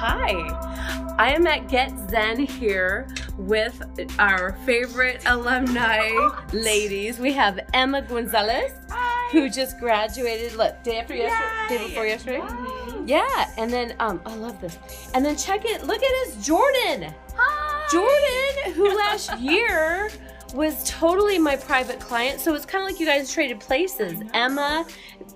Hi, 0.00 0.30
I 1.18 1.32
am 1.32 1.44
at 1.48 1.68
Get 1.68 1.92
Zen 2.08 2.38
here 2.46 3.08
with 3.36 3.82
our 4.20 4.52
favorite 4.64 5.24
alumni 5.26 6.08
ladies. 6.52 7.18
We 7.18 7.32
have 7.32 7.58
Emma 7.74 8.02
Gonzalez, 8.02 8.70
who 9.32 9.50
just 9.50 9.80
graduated, 9.80 10.54
look, 10.54 10.80
day 10.84 11.00
after 11.00 11.16
yesterday, 11.16 11.78
day 11.78 11.88
before 11.88 12.06
yesterday. 12.06 12.42
Yeah, 13.06 13.50
and 13.58 13.72
then, 13.72 13.96
um, 13.98 14.20
I 14.24 14.36
love 14.36 14.60
this. 14.60 14.78
And 15.14 15.26
then 15.26 15.34
check 15.34 15.64
it, 15.64 15.84
look 15.84 16.00
at 16.00 16.26
this, 16.26 16.46
Jordan. 16.46 17.12
Hi. 17.34 17.88
Jordan, 17.90 18.74
who 18.74 18.96
last 18.96 19.36
year 19.40 20.10
was 20.54 20.82
totally 20.88 21.38
my 21.38 21.56
private 21.56 22.00
client. 22.00 22.40
So 22.40 22.54
it's 22.54 22.66
kind 22.66 22.82
of 22.82 22.90
like 22.90 23.00
you 23.00 23.06
guys 23.06 23.32
traded 23.32 23.60
places. 23.60 24.20
Emma 24.32 24.86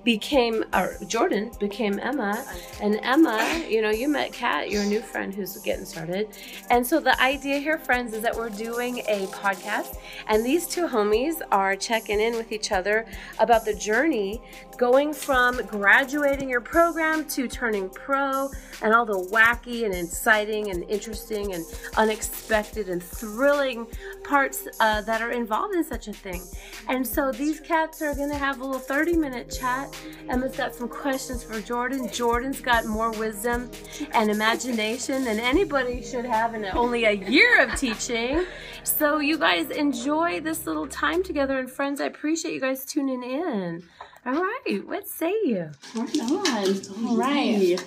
became, 0.04 0.64
or 0.74 0.96
Jordan 1.06 1.50
became 1.60 1.98
Emma, 2.00 2.44
and 2.80 2.98
Emma, 3.02 3.62
you 3.68 3.82
know, 3.82 3.90
you 3.90 4.08
met 4.08 4.32
Kat, 4.32 4.70
your 4.70 4.84
new 4.84 5.00
friend 5.00 5.34
who's 5.34 5.56
getting 5.58 5.84
started. 5.84 6.28
And 6.70 6.86
so 6.86 6.98
the 6.98 7.20
idea 7.20 7.58
here, 7.58 7.78
friends, 7.78 8.14
is 8.14 8.22
that 8.22 8.34
we're 8.34 8.50
doing 8.50 8.98
a 9.08 9.26
podcast, 9.28 9.98
and 10.28 10.44
these 10.44 10.66
two 10.66 10.88
homies 10.88 11.40
are 11.50 11.76
checking 11.76 12.20
in 12.20 12.34
with 12.34 12.52
each 12.52 12.72
other 12.72 13.06
about 13.38 13.64
the 13.64 13.74
journey 13.74 14.40
going 14.78 15.12
from 15.12 15.64
graduating 15.66 16.48
your 16.48 16.60
program 16.60 17.24
to 17.26 17.46
turning 17.46 17.88
pro 17.90 18.48
and 18.82 18.94
all 18.94 19.04
the 19.04 19.28
wacky 19.30 19.84
and 19.84 19.94
exciting 19.94 20.70
and 20.70 20.82
interesting 20.84 21.54
and 21.54 21.64
unexpected 21.96 22.88
and 22.88 23.02
thrilling 23.02 23.86
parts 24.24 24.66
uh, 24.80 25.01
that 25.06 25.20
are 25.20 25.30
involved 25.30 25.74
in 25.74 25.84
such 25.84 26.08
a 26.08 26.12
thing. 26.12 26.42
And 26.88 27.06
so 27.06 27.32
these 27.32 27.60
cats 27.60 28.02
are 28.02 28.14
gonna 28.14 28.36
have 28.36 28.60
a 28.60 28.64
little 28.64 28.80
30 28.80 29.16
minute 29.16 29.50
chat. 29.50 29.94
Emma's 30.28 30.56
got 30.56 30.74
some 30.74 30.88
questions 30.88 31.42
for 31.42 31.60
Jordan. 31.60 32.08
Jordan's 32.12 32.60
got 32.60 32.86
more 32.86 33.10
wisdom 33.12 33.70
and 34.12 34.30
imagination 34.30 35.24
than 35.24 35.38
anybody 35.38 36.02
should 36.02 36.24
have 36.24 36.54
in 36.54 36.64
only 36.72 37.04
a 37.04 37.12
year 37.12 37.62
of 37.62 37.74
teaching. 37.78 38.44
So 38.84 39.18
you 39.18 39.38
guys 39.38 39.70
enjoy 39.70 40.40
this 40.40 40.66
little 40.66 40.88
time 40.88 41.22
together 41.22 41.58
and 41.58 41.70
friends, 41.70 42.00
I 42.00 42.06
appreciate 42.06 42.54
you 42.54 42.60
guys 42.60 42.84
tuning 42.84 43.22
in. 43.22 43.84
All 44.24 44.34
right, 44.34 44.86
what 44.86 45.08
say 45.08 45.32
you? 45.44 45.70
Right 45.96 46.20
on. 46.20 47.06
All 47.06 47.16
right. 47.16 47.84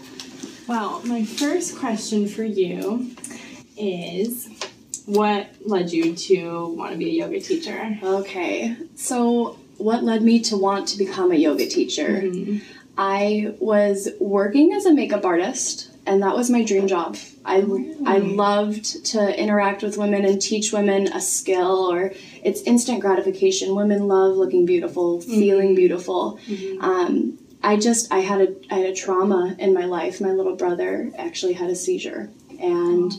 Well, 0.68 1.02
my 1.06 1.24
first 1.24 1.78
question 1.78 2.28
for 2.28 2.44
you 2.44 3.16
is 3.78 4.50
what 5.06 5.50
led 5.66 5.92
you 5.92 6.16
to 6.16 6.68
want 6.76 6.94
to 6.94 6.98
be 6.98 7.10
a 7.10 7.26
yoga 7.26 7.40
teacher? 7.40 7.98
Okay, 8.02 8.76
so 8.96 9.58
what 9.78 10.04
led 10.04 10.22
me 10.24 10.40
to 10.42 10.58
want 10.58 10.88
to 10.90 10.98
become 10.98 11.32
a 11.32 11.36
yoga 11.36 11.68
teacher? 11.68 12.22
Mm-hmm. 12.24 12.58
I 12.98 13.54
was 13.60 14.10
working 14.20 14.74
as 14.74 14.86
a 14.86 14.94
makeup 14.94 15.26
artist, 15.26 15.92
and 16.06 16.24
that 16.24 16.36
was 16.36 16.50
my 16.50 16.64
dream 16.64 16.88
job. 16.88 17.18
I, 17.44 17.58
I 18.06 18.18
loved 18.20 19.06
to 19.08 19.40
interact 19.40 19.84
with 19.84 19.98
women 19.98 20.26
and 20.26 20.42
teach 20.42 20.72
women 20.72 21.08
a 21.08 21.20
skill, 21.20 21.92
or 21.92 22.14
it's 22.44 22.62
instant 22.62 23.02
gratification. 23.02 23.76
Women 23.76 24.08
love 24.08 24.38
looking 24.38 24.66
beautiful, 24.66 25.22
feeling 25.22 25.76
beautiful. 25.76 26.40
Um, 26.80 27.38
I 27.62 27.78
just 27.78 28.12
I 28.14 28.20
had 28.20 28.42
a 28.42 28.56
I 28.72 28.76
had 28.76 28.90
a 28.92 28.96
trauma 28.96 29.56
in 29.60 29.74
my 29.74 29.86
life. 29.86 30.22
My 30.22 30.32
little 30.32 30.56
brother 30.56 31.12
actually 31.18 31.54
had 31.54 31.70
a 31.70 31.76
seizure, 31.76 32.30
and 32.60 33.12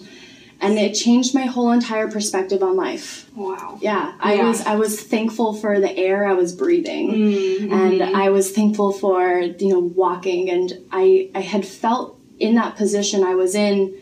and 0.60 0.78
it 0.78 0.94
changed 0.94 1.34
my 1.34 1.42
whole 1.46 1.70
entire 1.70 2.08
perspective 2.08 2.62
on 2.62 2.76
life. 2.76 3.30
Wow. 3.34 3.78
Yeah, 3.80 4.12
I 4.20 4.34
Yeah. 4.34 4.48
was 4.48 4.62
I 4.62 4.76
was 4.76 5.00
thankful 5.00 5.52
for 5.54 5.80
the 5.80 5.96
air 5.96 6.26
I 6.26 6.34
was 6.34 6.54
breathing, 6.54 7.10
Mm-hmm. 7.12 7.72
and 7.72 8.02
I 8.02 8.30
was 8.30 8.50
thankful 8.50 8.92
for 8.92 9.40
you 9.40 9.68
know 9.68 9.80
walking, 9.80 10.50
and 10.50 10.72
I 10.90 11.28
I 11.34 11.40
had 11.40 11.66
felt 11.66 12.18
in 12.38 12.54
that 12.56 12.76
position 12.76 13.22
I 13.24 13.34
was 13.34 13.54
in. 13.54 13.94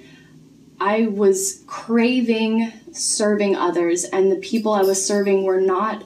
I 0.80 1.06
was 1.06 1.62
craving 1.66 2.72
serving 2.92 3.56
others, 3.56 4.04
and 4.04 4.30
the 4.30 4.36
people 4.36 4.72
I 4.72 4.82
was 4.82 5.04
serving 5.04 5.44
were 5.44 5.60
not 5.60 6.04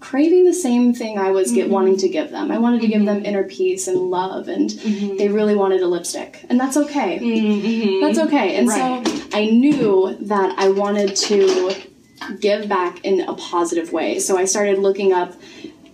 craving 0.00 0.44
the 0.44 0.54
same 0.54 0.94
thing 0.94 1.18
I 1.18 1.30
was 1.30 1.50
get, 1.50 1.64
mm-hmm. 1.64 1.72
wanting 1.72 1.96
to 1.98 2.08
give 2.08 2.30
them. 2.30 2.50
I 2.52 2.58
wanted 2.58 2.80
to 2.82 2.86
give 2.88 2.98
mm-hmm. 3.02 3.06
them 3.22 3.24
inner 3.24 3.44
peace 3.44 3.88
and 3.88 3.98
love, 4.10 4.48
and 4.48 4.70
mm-hmm. 4.70 5.16
they 5.16 5.28
really 5.28 5.54
wanted 5.54 5.82
a 5.82 5.86
lipstick, 5.86 6.44
and 6.48 6.58
that's 6.60 6.76
okay. 6.76 7.18
That's 8.00 8.18
okay. 8.18 8.56
And 8.56 8.68
Right. 8.68 9.06
so 9.06 9.17
I 9.32 9.46
knew 9.46 10.16
that 10.20 10.58
I 10.58 10.68
wanted 10.68 11.16
to 11.16 11.74
give 12.40 12.68
back 12.68 13.04
in 13.04 13.20
a 13.20 13.34
positive 13.34 13.92
way. 13.92 14.18
So 14.18 14.36
I 14.36 14.44
started 14.44 14.78
looking 14.78 15.12
up 15.12 15.34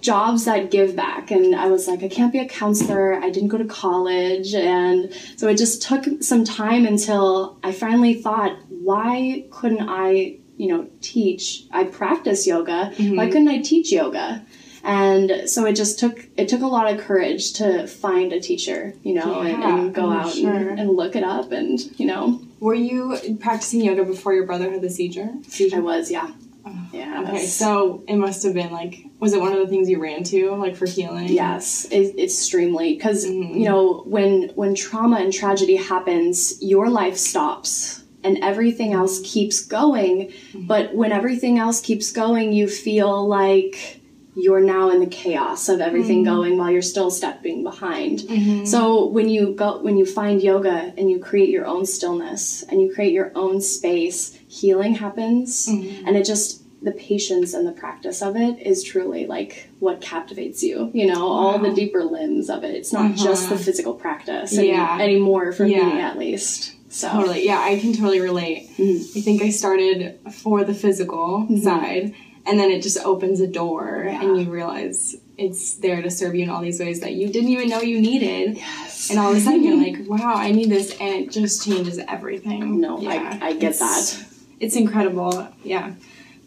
jobs 0.01 0.45
that 0.45 0.71
give 0.71 0.95
back 0.95 1.31
and 1.31 1.57
I 1.57 1.69
was 1.69 1.89
like 1.89 2.03
I 2.03 2.09
can't 2.09 2.33
be 2.33 2.39
a 2.39 2.47
counselor. 2.47 3.15
I 3.15 3.31
didn't 3.31 3.49
go 3.49 3.59
to 3.59 3.65
college 3.65 4.55
and 4.55 5.13
so 5.37 5.49
it 5.49 5.57
just 5.57 5.83
took 5.83 6.05
some 6.21 6.45
time 6.45 6.87
until 6.87 7.59
I 7.63 7.73
finally 7.73 8.15
thought 8.15 8.57
why 8.69 9.47
couldn't 9.51 9.89
I, 9.89 10.37
you 10.59 10.69
know, 10.69 10.89
teach? 11.01 11.65
I 11.73 11.85
practice 11.85 12.47
yoga. 12.47 12.87
Why 12.87 12.93
mm-hmm. 12.93 13.19
couldn't 13.33 13.49
I 13.49 13.63
teach 13.63 13.91
yoga? 13.91 14.45
And 14.83 15.49
so 15.49 15.65
it 15.65 15.73
just 15.73 15.99
took 15.99 16.29
it 16.37 16.49
took 16.49 16.61
a 16.61 16.67
lot 16.67 16.93
of 16.93 17.01
courage 17.01 17.55
to 17.55 17.87
find 17.87 18.35
a 18.35 18.41
teacher, 18.41 18.93
you 19.03 19.15
know, 19.15 19.41
and, 19.41 19.65
and 19.65 19.95
go 19.95 20.11
I'm 20.11 20.27
out 20.27 20.35
sure. 20.35 20.53
and, 20.53 20.79
and 20.79 20.91
look 20.91 21.17
it 21.17 21.25
up 21.25 21.51
and 21.53 21.81
you 21.99 22.05
know 22.05 22.43
Were 22.65 22.73
you 22.73 23.19
practicing 23.41 23.83
yoga 23.83 24.05
before 24.05 24.33
your 24.33 24.47
brother 24.47 24.71
had 24.71 24.81
the 24.81 24.89
seizure? 24.89 25.29
seizure? 25.47 25.77
I 25.77 25.81
was, 25.81 26.11
yeah. 26.11 26.33
Oh, 26.65 26.89
yeah. 26.95 27.23
Okay, 27.29 27.45
so 27.45 28.03
it 28.09 28.17
must 28.17 28.43
have 28.43 28.55
been 28.55 28.73
like, 28.73 29.05
was 29.21 29.35
it 29.35 29.41
one 29.43 29.53
of 29.53 29.59
the 29.59 29.67
things 29.67 29.91
you 29.91 30.01
ran 30.01 30.25
to, 30.25 30.55
like 30.55 30.75
for 30.75 30.87
healing? 30.87 31.29
Yes, 31.29 31.87
it, 31.91 32.19
extremely. 32.19 32.95
Because 32.95 33.27
mm-hmm. 33.27 33.59
you 33.59 33.67
know, 33.67 34.03
when 34.07 34.49
when 34.55 34.75
trauma 34.75 35.19
and 35.19 35.31
tragedy 35.31 35.77
happens, 35.77 36.57
your 36.63 36.89
life 36.89 37.19
stops 37.19 38.03
and 38.23 38.39
everything 38.39 38.95
else 38.95 39.21
keeps 39.23 39.63
going. 39.63 40.29
Mm-hmm. 40.29 40.67
But 40.67 40.95
when 40.95 41.13
everything 41.13 41.59
else 41.59 41.83
keeps 41.83 42.13
going, 42.13 42.55
you 42.55 42.67
feel 42.67 43.29
like 43.29 44.01
you're 44.37 44.61
now 44.61 44.91
in 44.91 45.01
the 45.01 45.07
chaos 45.07 45.69
of 45.69 45.81
everything 45.81 46.25
mm-hmm. 46.25 46.35
going 46.35 46.59
while 46.59 46.71
you're 46.71 46.83
still 46.83 47.11
stepping 47.11 47.63
behind. 47.63 48.21
Mm-hmm. 48.21 48.65
So 48.65 49.07
when 49.07 49.29
you 49.29 49.55
go 49.55 49.81
when 49.81 49.97
you 49.97 50.07
find 50.07 50.43
yoga 50.43 50.93
and 50.97 51.11
you 51.11 51.19
create 51.19 51.51
your 51.51 51.67
own 51.67 51.87
stillness 51.87 52.63
and 52.65 52.81
you 52.81 52.93
create 52.93 53.13
your 53.13 53.31
own 53.35 53.61
space, 53.61 54.39
healing 54.49 54.95
happens. 54.95 55.67
Mm-hmm. 55.67 56.07
And 56.07 56.17
it 56.17 56.25
just 56.25 56.63
the 56.83 56.93
patience 56.93 57.55
and 57.55 57.67
the 57.67 57.73
practice 57.73 58.21
of 58.21 58.37
it 58.37 58.59
is 58.61 58.83
truly 58.83 59.27
like 59.27 59.71
what 59.79 60.03
captivates 60.03 60.63
you 60.63 60.91
you 60.93 61.07
know 61.07 61.27
all 61.27 61.59
the 61.59 61.73
deeper 61.73 62.05
limbs 62.05 62.51
of 62.51 62.65
it. 62.65 62.75
It's 62.75 62.93
not 62.93 63.13
uh-huh. 63.13 63.25
just 63.25 63.49
the 63.49 63.57
physical 63.57 63.95
practice 63.95 64.57
any- 64.57 64.69
Yeah. 64.69 64.99
anymore 65.01 65.53
for 65.53 65.65
Yeah. 65.65 65.87
me 65.87 66.01
at 66.01 66.19
least. 66.19 66.75
So. 66.91 67.11
Totally. 67.11 67.45
Yeah, 67.45 67.59
I 67.59 67.77
can 67.81 67.93
totally 67.93 68.21
relate. 68.21 68.71
I 68.79 69.21
think 69.21 69.43
I 69.43 69.51
started 69.51 70.21
for 70.31 70.63
the 70.63 70.75
physical 70.75 71.49
side, 71.61 72.15
and 72.47 72.59
then 72.59 72.71
it 72.71 72.83
just 72.83 72.99
opens 72.99 73.41
a 73.41 73.47
door, 73.47 73.87
and 73.95 74.39
you 74.41 74.51
realize 74.51 75.17
it's 75.37 75.75
there 75.77 76.01
to 76.03 76.11
serve 76.11 76.35
you 76.35 76.45
in 76.45 76.51
all 76.51 76.63
these 76.63 76.79
ways 76.79 77.01
that 77.01 77.13
you 77.15 77.29
didn't 77.29 77.49
even 77.51 77.69
know 77.69 77.81
you 77.81 78.01
needed. 78.01 78.57
yes 78.57 79.11
And 79.11 79.19
all 79.19 79.31
of 79.33 79.37
a 79.37 79.41
sudden, 79.41 79.65
you're 79.65 79.77
like, 79.77 79.97
"Wow, 80.09 80.35
I 80.35 80.53
need 80.53 80.71
this," 80.71 80.91
and 81.01 81.15
it 81.25 81.31
just 81.31 81.65
changes 81.67 81.99
everything. 81.99 82.81
no 82.81 83.01
Yeah, 83.01 83.39
I, 83.43 83.49
I 83.49 83.53
get 83.55 83.73
it's- 83.75 83.79
that 84.17 84.27
It's 84.61 84.77
incredible. 84.77 85.49
Yeah. 85.65 85.95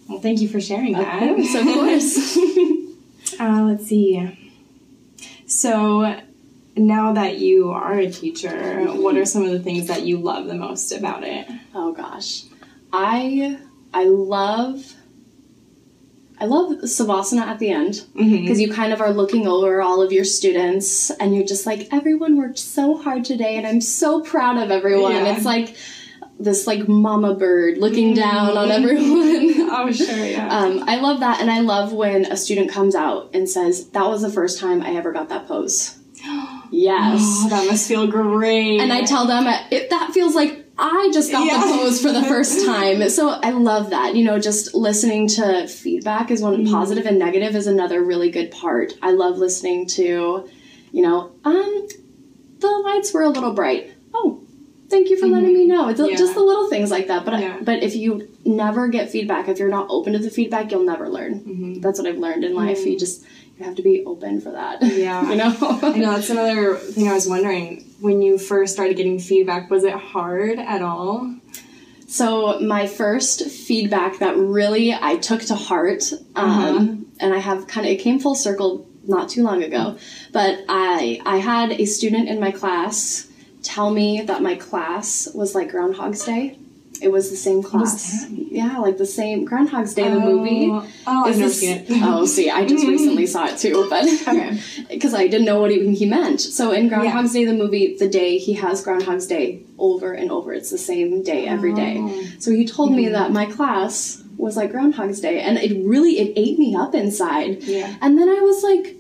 Well, 0.08 0.20
thank 0.22 0.40
you 0.40 0.48
for 0.48 0.62
sharing 0.62 0.94
that. 0.94 1.22
of 1.24 1.36
course 1.36 1.56
of 1.56 1.66
course 1.66 2.38
Uh, 3.40 3.64
let's 3.70 3.86
see. 3.86 4.54
So, 5.46 6.20
now 6.76 7.14
that 7.14 7.38
you 7.40 7.70
are 7.72 7.98
a 8.00 8.10
teacher, 8.10 8.86
what 8.94 9.16
are 9.18 9.26
some 9.26 9.44
of 9.44 9.52
the 9.52 9.60
things 9.60 9.88
that 9.88 10.04
you 10.04 10.18
love 10.18 10.48
the 10.48 10.56
most 10.56 10.92
about 10.92 11.24
it? 11.24 11.48
oh 11.76 11.92
gosh 11.92 12.44
i 12.94 13.60
i 13.94 14.06
love 14.06 14.94
I 16.40 16.46
love 16.46 16.70
Savasana 16.84 17.42
at 17.42 17.60
the 17.60 17.72
end 17.72 18.06
because 18.16 18.62
you 18.62 18.72
kind 18.72 18.94
of 18.94 19.02
are 19.02 19.12
looking 19.12 19.48
over 19.48 19.82
all 19.82 20.04
of 20.04 20.12
your 20.12 20.24
students 20.24 21.10
and 21.10 21.36
you're 21.36 21.46
just 21.46 21.66
like, 21.66 21.88
everyone 21.92 22.38
worked 22.38 22.60
so 22.60 22.98
hard 22.98 23.26
today 23.26 23.58
and 23.58 23.66
I'm 23.66 23.82
so 23.82 24.22
proud 24.22 24.58
of 24.58 24.70
everyone. 24.70 25.14
Yeah. 25.14 25.36
It's 25.36 25.46
like 25.46 25.76
this 26.40 26.68
like 26.68 26.88
mama 26.88 27.34
bird 27.34 27.80
looking 27.80 28.14
down 28.14 28.58
on 28.58 28.72
everyone. 28.72 29.38
Oh, 29.70 29.92
sure, 29.92 30.26
yeah. 30.26 30.48
um, 30.48 30.86
I 30.88 30.96
love 31.02 31.20
that 31.20 31.42
and 31.42 31.52
I 31.52 31.60
love 31.60 31.92
when 31.92 32.26
a 32.26 32.38
student 32.38 32.72
comes 32.72 32.96
out 32.96 33.32
and 33.34 33.50
says, 33.50 33.90
that 33.90 34.06
was 34.08 34.22
the 34.22 34.30
first 34.30 34.60
time 34.60 34.82
I 34.82 34.96
ever 34.96 35.12
got 35.12 35.28
that 35.30 35.46
pose. 35.46 36.00
yes. 36.72 37.20
Oh, 37.22 37.48
that 37.50 37.68
must 37.68 37.88
feel 37.88 38.08
great. 38.08 38.80
And 38.80 38.94
I 38.94 39.04
tell 39.04 39.28
them 39.28 39.46
it, 39.72 39.90
that 39.90 40.12
feels 40.14 40.36
like 40.36 40.67
I 40.80 41.10
just 41.12 41.32
got 41.32 41.46
Yeah. 41.46 41.60
the 41.60 41.78
pose 41.78 42.02
for 42.02 42.12
the 42.12 42.24
first 42.24 42.66
time. 42.66 43.10
So 43.10 43.30
I 43.30 43.52
love 43.52 43.90
that. 43.90 44.16
You 44.16 44.24
know, 44.24 44.40
just 44.40 44.76
listening 44.76 45.28
to 45.30 45.68
feedback 45.68 46.30
is 46.30 46.42
one 46.42 46.58
mm-hmm. 46.58 46.74
positive 46.74 47.06
and 47.06 47.18
negative 47.18 47.56
is 47.56 47.68
another 47.68 48.04
really 48.04 48.30
good 48.30 48.52
part. 48.52 48.94
I 49.02 49.12
love 49.12 49.38
listening 49.38 49.88
to, 49.88 50.48
you 50.92 51.02
know, 51.02 51.32
um, 51.44 51.88
the 52.60 52.70
lights 52.70 53.14
were 53.14 53.24
a 53.24 53.30
little 53.30 53.54
bright. 53.54 53.92
Oh, 54.14 54.42
thank 54.90 55.10
you 55.10 55.18
for 55.18 55.28
letting 55.28 55.54
me 55.54 55.68
mm-hmm. 55.68 55.70
know. 55.70 55.90
It's 55.90 56.00
Yeah. 56.00 56.16
just 56.16 56.36
the 56.36 56.42
little 56.42 56.70
things 56.70 56.92
like 56.92 57.08
that. 57.08 57.26
But 57.26 57.34
I- 57.34 57.60
but 57.62 57.82
if 57.82 57.96
you 57.96 58.28
never 58.46 58.88
get 58.88 59.10
feedback, 59.10 59.48
if 59.48 59.58
you're 59.60 59.70
not 59.70 59.88
open 59.90 60.14
to 60.14 60.20
the 60.20 60.30
feedback, 60.30 60.72
you'll 60.72 60.86
never 60.86 61.10
learn. 61.10 61.40
Mm-hmm. 61.40 61.82
That's 61.82 62.00
what 62.00 62.08
I've 62.08 62.18
learned 62.18 62.44
in 62.44 62.54
life. 62.54 62.86
You 62.86 62.98
just 62.98 63.24
you 63.58 63.66
have 63.66 63.76
to 63.76 63.82
be 63.82 64.04
open 64.06 64.40
for 64.42 64.52
that. 64.52 64.82
Yeah. 64.84 65.30
you 65.30 65.36
know. 65.36 65.56
I 65.82 65.98
know 65.98 66.12
that's 66.12 66.30
another 66.30 66.76
thing 66.76 67.08
I 67.08 67.14
was 67.14 67.28
wondering. 67.28 67.84
when 68.00 68.22
you 68.22 68.38
first 68.38 68.74
started 68.74 68.96
getting 68.98 69.20
feedback, 69.20 69.70
was 69.70 69.84
it 69.84 69.94
hard 69.94 70.60
at 70.60 70.82
all? 70.82 71.36
So 72.08 72.60
my 72.60 72.88
first 72.88 73.50
feedback 73.50 74.20
that 74.20 74.38
really 74.38 74.94
I 74.94 75.18
took 75.18 75.42
to 75.42 75.56
heart, 75.56 76.04
um, 76.36 77.06
and 77.20 77.34
I 77.34 77.40
have 77.40 77.68
kind 77.68 77.86
of 77.86 77.92
it 77.92 77.98
came 77.98 78.20
full 78.20 78.36
circle 78.36 78.88
not 79.06 79.30
too 79.30 79.44
long 79.44 79.62
ago, 79.64 79.98
but 80.32 80.64
I 80.70 81.22
I 81.26 81.38
had 81.38 81.72
a 81.72 81.86
student 81.86 82.30
in 82.30 82.40
my 82.40 82.52
class 82.52 83.28
tell 83.62 83.90
me 83.92 84.22
that 84.22 84.42
my 84.42 84.56
class 84.56 85.28
was 85.34 85.54
like 85.54 85.70
Groundhog's 85.72 86.24
Day. 86.24 86.58
It 87.02 87.12
was 87.12 87.30
the 87.30 87.36
same 87.36 87.62
class. 87.64 88.26
Yeah, 88.30 88.78
like 88.80 88.98
the 88.98 89.06
same 89.06 89.46
Groundhog's 89.46 89.94
Day, 89.94 90.10
the 90.10 90.20
movie. 90.20 90.70
Oh, 90.72 90.88
oh, 91.06 91.26
I've 91.26 91.38
never 91.38 91.52
seen 91.52 91.78
it. 91.78 91.86
oh, 92.04 92.26
see, 92.26 92.50
I 92.50 92.66
just 92.66 92.88
recently 92.96 93.26
saw 93.28 93.46
it 93.46 93.58
too, 93.58 93.88
but 93.90 94.06
Okay. 94.28 94.60
because 94.90 95.14
I 95.14 95.28
didn't 95.28 95.46
know 95.46 95.60
what 95.62 95.72
he, 95.72 95.94
he 95.96 96.06
meant. 96.06 96.42
So 96.42 96.72
in 96.72 96.88
Groundhog's 96.90 97.34
Day, 97.34 97.46
the 97.46 97.54
movie, 97.54 97.96
the 97.98 98.08
day 98.10 98.38
he 98.38 98.54
has 98.54 98.84
Groundhog's 98.84 99.28
Day 99.28 99.64
over 99.78 100.14
and 100.14 100.32
over. 100.32 100.54
It's 100.54 100.72
the 100.72 100.78
same 100.78 101.24
day 101.24 101.46
every 101.48 101.74
day. 101.74 101.98
Oh. 102.00 102.24
So 102.40 102.52
he 102.52 102.66
told 102.66 102.92
me 102.94 103.10
that 103.10 103.32
my 103.32 103.46
class 103.46 104.24
was 104.38 104.56
like 104.58 104.72
Groundhog's 104.72 105.20
Day, 105.20 105.40
and 105.42 105.58
it 105.58 105.86
really 105.86 106.20
it 106.20 106.34
ate 106.36 106.58
me 106.60 106.76
up 106.76 106.96
inside. 106.96 107.64
Yeah. 107.64 107.96
And 108.02 108.18
then 108.18 108.30
I 108.30 108.40
was 108.42 108.64
like, 108.64 108.96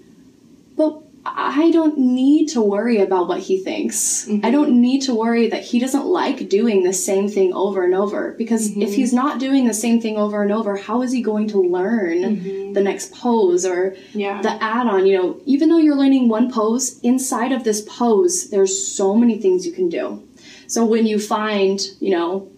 but 0.75 1.01
I 1.35 1.71
don't 1.71 1.97
need 1.97 2.47
to 2.49 2.61
worry 2.61 2.99
about 2.99 3.27
what 3.27 3.39
he 3.39 3.59
thinks. 3.59 4.25
Mm-hmm. 4.25 4.45
I 4.45 4.51
don't 4.51 4.81
need 4.81 5.01
to 5.03 5.15
worry 5.15 5.49
that 5.49 5.63
he 5.63 5.79
doesn't 5.79 6.05
like 6.05 6.49
doing 6.49 6.83
the 6.83 6.93
same 6.93 7.27
thing 7.27 7.53
over 7.53 7.83
and 7.83 7.93
over. 7.93 8.33
Because 8.37 8.69
mm-hmm. 8.69 8.83
if 8.83 8.93
he's 8.93 9.13
not 9.13 9.39
doing 9.39 9.67
the 9.67 9.73
same 9.73 9.99
thing 9.99 10.17
over 10.17 10.41
and 10.41 10.51
over, 10.51 10.77
how 10.77 11.01
is 11.01 11.11
he 11.11 11.21
going 11.21 11.47
to 11.49 11.61
learn 11.61 12.17
mm-hmm. 12.19 12.73
the 12.73 12.81
next 12.81 13.13
pose 13.13 13.65
or 13.65 13.95
Yeah. 14.13 14.41
the 14.41 14.51
add 14.63 14.87
on? 14.87 15.05
You 15.05 15.17
know, 15.17 15.41
even 15.45 15.69
though 15.69 15.77
you're 15.77 15.95
learning 15.95 16.29
one 16.29 16.51
pose, 16.51 16.99
inside 17.01 17.51
of 17.51 17.63
this 17.63 17.81
pose, 17.81 18.49
there's 18.49 18.87
so 18.87 19.15
many 19.15 19.39
things 19.39 19.65
you 19.65 19.73
can 19.73 19.89
do. 19.89 20.23
So 20.67 20.85
when 20.85 21.05
you 21.05 21.19
find, 21.19 21.79
you 21.99 22.11
know, 22.11 22.51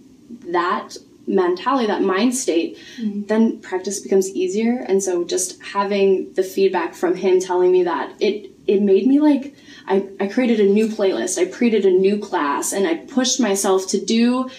that 0.48 0.98
mentality, 1.28 1.86
that 1.86 2.02
mind 2.02 2.36
state, 2.36 2.78
then 2.98 3.60
practice 3.60 4.00
becomes 4.00 4.30
easier. 4.32 4.84
And 4.88 5.02
so 5.02 5.24
just 5.24 5.62
having 5.62 6.34
the 6.34 6.42
feedback 6.44 6.96
from 6.96 7.16
him 7.16 7.40
telling 7.40 7.72
me 7.72 7.84
that 7.84 8.14
it 8.20 8.59
it 8.70 8.82
made 8.82 9.06
me 9.08 9.20
like 9.20 9.56
I, 9.88 10.08
I 10.20 10.28
created 10.28 10.60
a 10.60 10.70
new 10.78 10.88
playlist, 10.88 11.38
I 11.38 11.46
created 11.46 11.84
a 11.86 11.90
new 11.92 12.20
class, 12.20 12.74
and 12.74 12.86
I 12.88 12.94
pushed 12.96 13.40
myself 13.40 13.88
to 13.94 13.98
do 14.18 14.50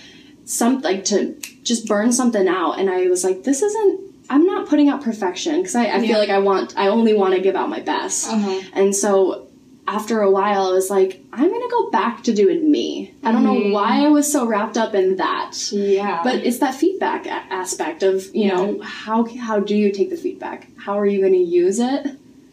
something 0.45 0.83
like 0.83 1.05
to 1.07 1.35
just 1.63 1.87
burn 1.87 2.13
something 2.13 2.49
out. 2.49 2.73
And 2.79 2.91
I 2.91 3.07
was 3.09 3.23
like, 3.25 3.45
this 3.45 3.63
isn't 3.63 4.01
I'm 4.33 4.45
not 4.47 4.69
putting 4.69 4.89
out 4.89 5.03
perfection 5.03 5.57
because 5.59 5.75
I, 5.75 5.85
I 5.85 5.97
Yeah. 5.99 6.09
feel 6.09 6.19
like 6.19 6.31
I 6.31 6.39
want 6.39 6.75
I 6.77 6.89
only 6.89 7.15
want 7.15 7.35
to 7.35 7.41
give 7.41 7.57
out 7.57 7.69
my 7.69 7.81
best. 7.81 8.29
Uh-huh. 8.29 8.61
And 8.73 8.95
so 8.95 9.47
after 9.89 10.21
a 10.21 10.31
while, 10.31 10.67
I 10.67 10.73
was 10.73 10.89
like, 10.89 11.21
I'm 11.33 11.51
gonna 11.51 11.69
go 11.71 11.91
back 11.91 12.23
to 12.25 12.33
doing 12.35 12.71
me. 12.71 13.13
I 13.25 13.33
don't 13.33 13.43
know 13.43 13.59
why 13.75 14.05
I 14.05 14.09
was 14.09 14.31
so 14.31 14.47
wrapped 14.47 14.77
up 14.77 14.95
in 14.95 15.17
that. 15.17 15.53
Yeah. 15.73 16.21
But 16.23 16.37
it's 16.47 16.59
that 16.59 16.75
feedback 16.77 17.27
a- 17.27 17.47
aspect 17.63 18.03
of, 18.05 18.33
you 18.35 18.49
know, 18.49 18.81
how 18.83 19.25
how 19.49 19.59
do 19.59 19.75
you 19.77 19.91
take 19.93 20.11
the 20.11 20.17
feedback? 20.17 20.69
How 20.77 20.97
are 20.99 21.07
you 21.07 21.21
going 21.21 21.33
to 21.33 21.39
use 21.63 21.79
it? 21.81 22.07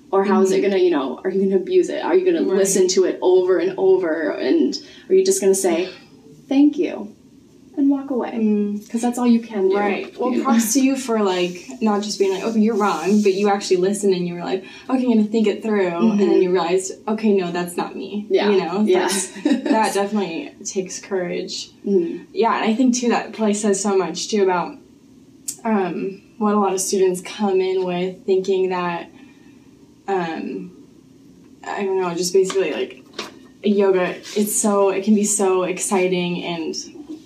Or 0.09 0.23
how 0.23 0.41
is 0.41 0.51
it 0.51 0.61
going 0.61 0.71
to, 0.71 0.79
you 0.79 0.89
know, 0.89 1.19
are 1.23 1.29
you 1.29 1.39
going 1.39 1.51
to 1.51 1.57
abuse 1.57 1.89
it? 1.89 2.01
Are 2.03 2.15
you 2.15 2.23
going 2.23 2.41
to 2.41 2.49
listen 2.49 2.87
to 2.89 3.03
it 3.03 3.19
over 3.21 3.57
and 3.59 3.73
over? 3.77 4.31
And 4.31 4.73
are 5.09 5.13
you 5.13 5.25
just 5.25 5.41
going 5.41 5.51
to 5.51 5.59
say, 5.59 5.91
thank 6.47 6.77
you, 6.77 7.13
and 7.75 7.89
walk 7.89 8.09
away? 8.09 8.73
Because 8.79 9.01
that's 9.01 9.17
all 9.19 9.27
you 9.27 9.41
can 9.41 9.67
do. 9.67 9.77
Right. 9.77 10.17
Well, 10.17 10.31
know? 10.31 10.43
props 10.45 10.73
to 10.75 10.81
you 10.81 10.95
for 10.95 11.21
like 11.21 11.67
not 11.81 12.03
just 12.03 12.19
being 12.19 12.33
like, 12.33 12.43
okay, 12.43 12.59
you're 12.59 12.77
wrong, 12.77 13.21
but 13.21 13.33
you 13.33 13.49
actually 13.49 13.77
listen 13.77 14.13
and 14.13 14.25
you 14.25 14.35
were 14.35 14.45
like, 14.45 14.63
okay, 14.89 15.03
I'm 15.03 15.09
gonna 15.09 15.23
think 15.25 15.45
it 15.45 15.61
through, 15.61 16.11
and 16.11 16.19
then 16.19 16.41
you 16.41 16.51
realized, 16.51 16.93
okay, 17.07 17.33
no, 17.33 17.51
that's 17.51 17.75
not 17.75 17.93
me. 17.95 18.23
Mm-hmm. 18.23 18.33
Yeah. 18.33 18.49
You 18.49 18.57
know. 18.63 18.81
Yeah. 18.83 19.07
That 19.73 19.93
definitely 19.93 20.53
takes 20.63 21.01
courage. 21.01 21.69
Mhm. 21.85 22.27
Yeah, 22.31 22.55
and 22.55 22.63
I 22.63 22.73
think 22.73 22.95
too 22.95 23.09
that 23.09 23.33
play 23.33 23.53
says 23.53 23.83
so 23.83 23.97
much 23.97 24.29
too 24.29 24.43
about 24.43 24.77
um, 25.65 26.21
what 26.37 26.53
a 26.53 26.59
lot 26.59 26.73
of 26.73 26.79
students 26.79 27.19
come 27.19 27.59
in 27.59 27.83
with, 27.83 28.25
thinking 28.25 28.69
that 28.69 29.11
um, 30.07 30.71
I 31.65 31.83
don't 31.83 31.99
know, 32.01 32.13
just 32.15 32.33
basically 32.33 32.71
like 32.73 33.03
yoga. 33.63 34.15
It's 34.35 34.55
so 34.59 34.89
it 34.89 35.03
can 35.03 35.15
be 35.15 35.25
so 35.25 35.63
exciting 35.63 36.43
and 36.43 36.75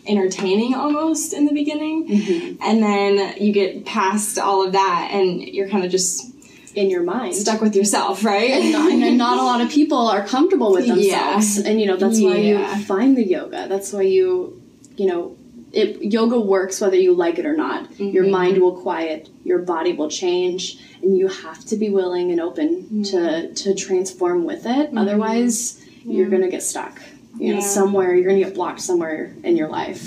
entertaining 0.07 0.73
almost 0.73 1.33
in 1.33 1.45
the 1.45 1.53
beginning, 1.53 2.07
Mm-hmm. 2.07 2.55
and 2.63 2.81
then 2.83 3.35
you 3.39 3.53
get 3.53 3.85
past 3.85 4.39
all 4.39 4.65
of 4.65 4.71
that, 4.73 5.09
and 5.13 5.41
you're 5.41 5.69
kind 5.69 5.85
of 5.85 5.91
just 5.91 6.27
In 6.73 6.89
your 6.89 7.03
mind. 7.03 7.35
stuck 7.35 7.61
with 7.61 7.75
yourself, 7.75 8.23
right? 8.23 8.49
and 8.49 8.71
not, 8.71 8.91
and 8.91 9.17
not 9.17 9.37
a 9.37 9.43
lot 9.43 9.61
of 9.61 9.69
people 9.69 10.07
are 10.07 10.25
comfortable 10.25 10.71
with 10.71 10.85
Yeah. 10.87 10.95
themselves 10.95 11.57
and 11.59 11.79
you 11.79 11.85
know 11.85 11.97
that's 11.97 12.19
why 12.19 12.35
Yeah. 12.37 12.77
you 12.77 12.83
find 12.85 13.15
the 13.15 13.23
yoga 13.23 13.67
that's 13.67 13.91
why 13.93 14.01
you 14.03 14.59
you 14.97 15.05
know 15.05 15.35
it 15.73 16.01
yoga 16.01 16.39
works 16.39 16.81
whether 16.81 16.95
you 16.97 17.13
like 17.13 17.39
it 17.39 17.45
or 17.45 17.55
not 17.55 17.81
your 17.99 18.23
Mm-hmm. 18.23 18.31
mind 18.31 18.57
will 18.61 18.77
quiet 18.81 19.29
your 19.43 19.59
body 19.59 19.93
will 19.93 20.09
change 20.09 20.77
and 21.01 21.17
you 21.17 21.27
have 21.27 21.63
to 21.65 21.75
be 21.77 21.89
willing 21.89 22.31
and 22.31 22.39
open 22.41 23.03
to 23.03 23.53
to 23.53 23.73
transform 23.75 24.43
with 24.43 24.65
it 24.65 24.89
otherwise 24.97 25.81
you're 26.03 26.29
gonna 26.29 26.49
get 26.49 26.63
stuck 26.63 26.99
you 27.39 27.53
know 27.53 27.59
Mm-hmm. 27.59 27.59
Yeah. 27.59 27.59
somewhere 27.61 28.13
you're 28.15 28.27
gonna 28.31 28.43
get 28.43 28.53
blocked 28.55 28.81
somewhere 28.81 29.33
in 29.43 29.55
your 29.55 29.69
life 29.69 30.01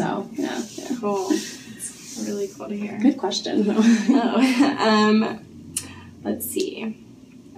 so 0.00 0.28
yeah, 0.32 0.60
yeah. 0.72 0.88
cool. 1.00 1.28
It's 1.30 2.24
really 2.28 2.48
cool 2.48 2.68
to 2.68 2.76
hear. 2.76 2.98
good 3.00 3.16
question 3.18 3.64
Oh, 3.70 4.76
um, 4.90 5.74
let's 6.24 6.46
see. 6.50 6.96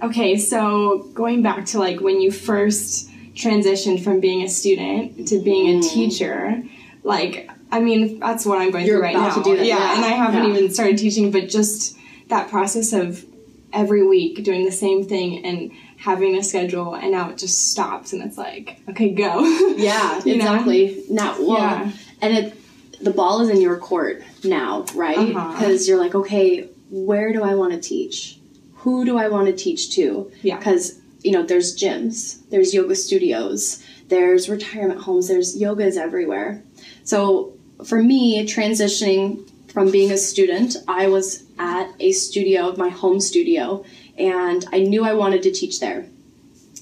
Okay, 0.02 0.36
so 0.36 1.08
going 1.14 1.40
back 1.42 1.64
to 1.66 1.78
like 1.78 2.00
when 2.00 2.20
you 2.20 2.30
first 2.30 3.08
transitioned 3.34 4.02
from 4.04 4.20
being 4.20 4.42
a 4.42 4.48
student 4.48 5.28
to 5.28 5.40
being 5.42 5.78
a 5.78 5.82
teacher, 5.82 6.62
like 7.06 7.48
I 7.70 7.80
mean 7.80 8.18
that's 8.18 8.44
what 8.44 8.58
I'm 8.58 8.70
going. 8.70 8.84
You're 8.86 8.96
through 8.96 9.04
right 9.04 9.14
now. 9.14 9.34
to 9.34 9.42
do 9.42 9.56
that, 9.56 9.64
yeah, 9.66 9.78
yeah, 9.78 9.96
and 9.96 10.04
I 10.04 10.08
haven't 10.08 10.44
yeah. 10.44 10.58
even 10.58 10.70
started 10.72 10.98
teaching, 10.98 11.30
but 11.30 11.48
just 11.48 11.96
that 12.28 12.50
process 12.50 12.92
of 12.92 13.24
every 13.72 14.06
week 14.06 14.42
doing 14.42 14.64
the 14.64 14.72
same 14.72 15.04
thing 15.04 15.44
and 15.44 15.70
having 15.98 16.36
a 16.36 16.42
schedule, 16.42 16.94
and 16.94 17.12
now 17.12 17.30
it 17.30 17.38
just 17.38 17.70
stops, 17.70 18.12
and 18.12 18.22
it's 18.22 18.36
like 18.36 18.78
okay, 18.90 19.10
go. 19.10 19.40
Yeah, 19.76 20.20
You 20.24 20.36
know? 20.36 20.52
exactly. 20.52 21.04
Now, 21.10 21.36
well, 21.40 21.58
Yeah. 21.58 21.92
and 22.20 22.36
it 22.36 23.02
the 23.02 23.10
ball 23.10 23.40
is 23.40 23.50
in 23.50 23.60
your 23.60 23.76
court 23.76 24.22
now, 24.42 24.84
right? 24.94 25.18
Uh-huh. 25.18 25.52
Because 25.52 25.86
you're 25.86 25.98
like, 25.98 26.14
okay, 26.14 26.68
where 26.90 27.32
do 27.32 27.42
I 27.42 27.54
want 27.54 27.72
to 27.74 27.80
teach? 27.80 28.38
Who 28.76 29.04
do 29.04 29.18
I 29.18 29.28
want 29.28 29.46
to 29.48 29.52
teach 29.52 29.94
to? 29.96 30.30
Yeah. 30.42 30.56
Because 30.58 30.98
you 31.26 31.32
know, 31.32 31.42
there's 31.42 31.76
gyms, 31.76 32.48
there's 32.50 32.72
yoga 32.72 32.94
studios, 32.94 33.82
there's 34.06 34.48
retirement 34.48 35.00
homes, 35.00 35.26
there's 35.26 35.60
yogas 35.60 35.96
everywhere. 35.96 36.62
So 37.02 37.52
for 37.84 38.00
me, 38.00 38.46
transitioning 38.46 39.50
from 39.72 39.90
being 39.90 40.12
a 40.12 40.18
student, 40.18 40.76
I 40.86 41.08
was 41.08 41.42
at 41.58 41.90
a 41.98 42.12
studio, 42.12 42.76
my 42.76 42.90
home 42.90 43.18
studio, 43.18 43.84
and 44.16 44.64
I 44.72 44.78
knew 44.78 45.04
I 45.04 45.14
wanted 45.14 45.42
to 45.42 45.50
teach 45.50 45.80
there. 45.80 46.06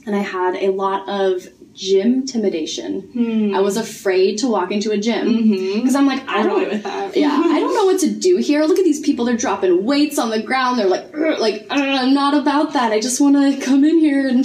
And 0.04 0.14
I 0.14 0.20
had 0.20 0.56
a 0.56 0.68
lot 0.68 1.08
of 1.08 1.48
gym 1.74 2.14
intimidation. 2.14 3.52
I 3.54 3.60
was 3.60 3.76
afraid 3.76 4.38
to 4.38 4.48
walk 4.48 4.70
into 4.70 4.90
a 4.92 4.98
gym 4.98 5.50
because 5.74 5.94
I'm 5.94 6.06
like, 6.06 6.26
I 6.28 6.42
don't 6.42 6.68
with 6.68 6.82
that. 6.84 7.16
yeah, 7.16 7.30
I 7.32 7.60
don't 7.60 7.74
know 7.74 7.84
what 7.86 8.00
to 8.00 8.10
do 8.10 8.36
here. 8.38 8.64
Look 8.64 8.78
at 8.78 8.84
these 8.84 9.00
people; 9.00 9.24
they're 9.24 9.36
dropping 9.36 9.84
weights 9.84 10.18
on 10.18 10.30
the 10.30 10.42
ground. 10.42 10.78
They're 10.78 10.86
like, 10.86 11.12
like 11.14 11.66
"Uh, 11.70 11.74
I'm 11.74 12.14
not 12.14 12.34
about 12.34 12.72
that. 12.74 12.92
I 12.92 13.00
just 13.00 13.20
want 13.20 13.36
to 13.36 13.64
come 13.64 13.84
in 13.84 13.98
here 13.98 14.28
and 14.28 14.44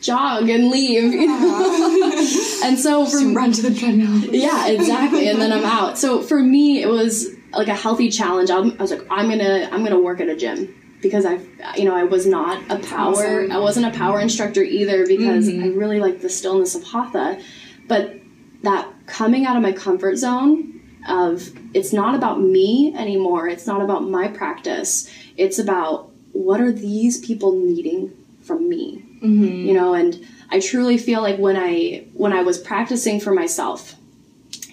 jog 0.00 0.48
and 0.48 0.70
leave. 0.70 1.12
You 1.22 1.26
know? 1.28 2.26
and 2.64 2.78
so 2.78 3.04
for 3.06 3.12
Just 3.20 3.34
run 3.36 3.52
to 3.52 3.62
the 3.62 3.74
treadmill. 3.74 4.34
yeah, 4.34 4.68
exactly. 4.68 5.28
And 5.28 5.40
then 5.40 5.52
I'm 5.52 5.64
out. 5.64 5.98
So 5.98 6.22
for 6.22 6.40
me, 6.40 6.82
it 6.82 6.88
was 6.88 7.28
like 7.52 7.68
a 7.68 7.74
healthy 7.74 8.08
challenge. 8.10 8.50
I'm, 8.50 8.72
I 8.72 8.82
was 8.82 8.90
like, 8.90 9.06
I'm 9.10 9.28
gonna, 9.28 9.68
I'm 9.70 9.84
gonna 9.84 10.00
work 10.00 10.20
at 10.20 10.28
a 10.28 10.36
gym 10.36 10.74
because 11.02 11.26
I, 11.26 11.40
you 11.76 11.84
know, 11.84 11.94
I 11.94 12.04
was 12.04 12.26
not 12.26 12.62
a 12.70 12.78
power, 12.78 13.42
awesome. 13.42 13.52
I 13.52 13.58
wasn't 13.58 13.86
a 13.86 13.98
power 13.98 14.20
instructor 14.20 14.62
either 14.62 15.06
because 15.06 15.48
mm-hmm. 15.48 15.64
I 15.64 15.66
really 15.68 16.00
like 16.00 16.20
the 16.20 16.30
stillness 16.30 16.74
of 16.74 16.84
hatha, 16.84 17.42
but 17.88 18.14
that 18.62 18.88
coming 19.06 19.44
out 19.44 19.56
of 19.56 19.62
my 19.62 19.72
comfort 19.72 20.16
zone 20.16 20.80
of 21.08 21.50
it's 21.74 21.92
not 21.92 22.14
about 22.14 22.40
me 22.40 22.94
anymore. 22.96 23.48
It's 23.48 23.66
not 23.66 23.82
about 23.82 24.08
my 24.08 24.28
practice. 24.28 25.10
It's 25.36 25.58
about 25.58 26.10
what 26.32 26.60
are 26.60 26.72
these 26.72 27.18
people 27.24 27.52
needing 27.52 28.16
from 28.42 28.68
me 28.68 29.04
mm-hmm. 29.22 29.66
you 29.66 29.72
know 29.72 29.94
and 29.94 30.26
i 30.50 30.58
truly 30.58 30.98
feel 30.98 31.22
like 31.22 31.38
when 31.38 31.56
i 31.56 32.04
when 32.12 32.32
i 32.32 32.42
was 32.42 32.58
practicing 32.58 33.20
for 33.20 33.32
myself 33.32 33.94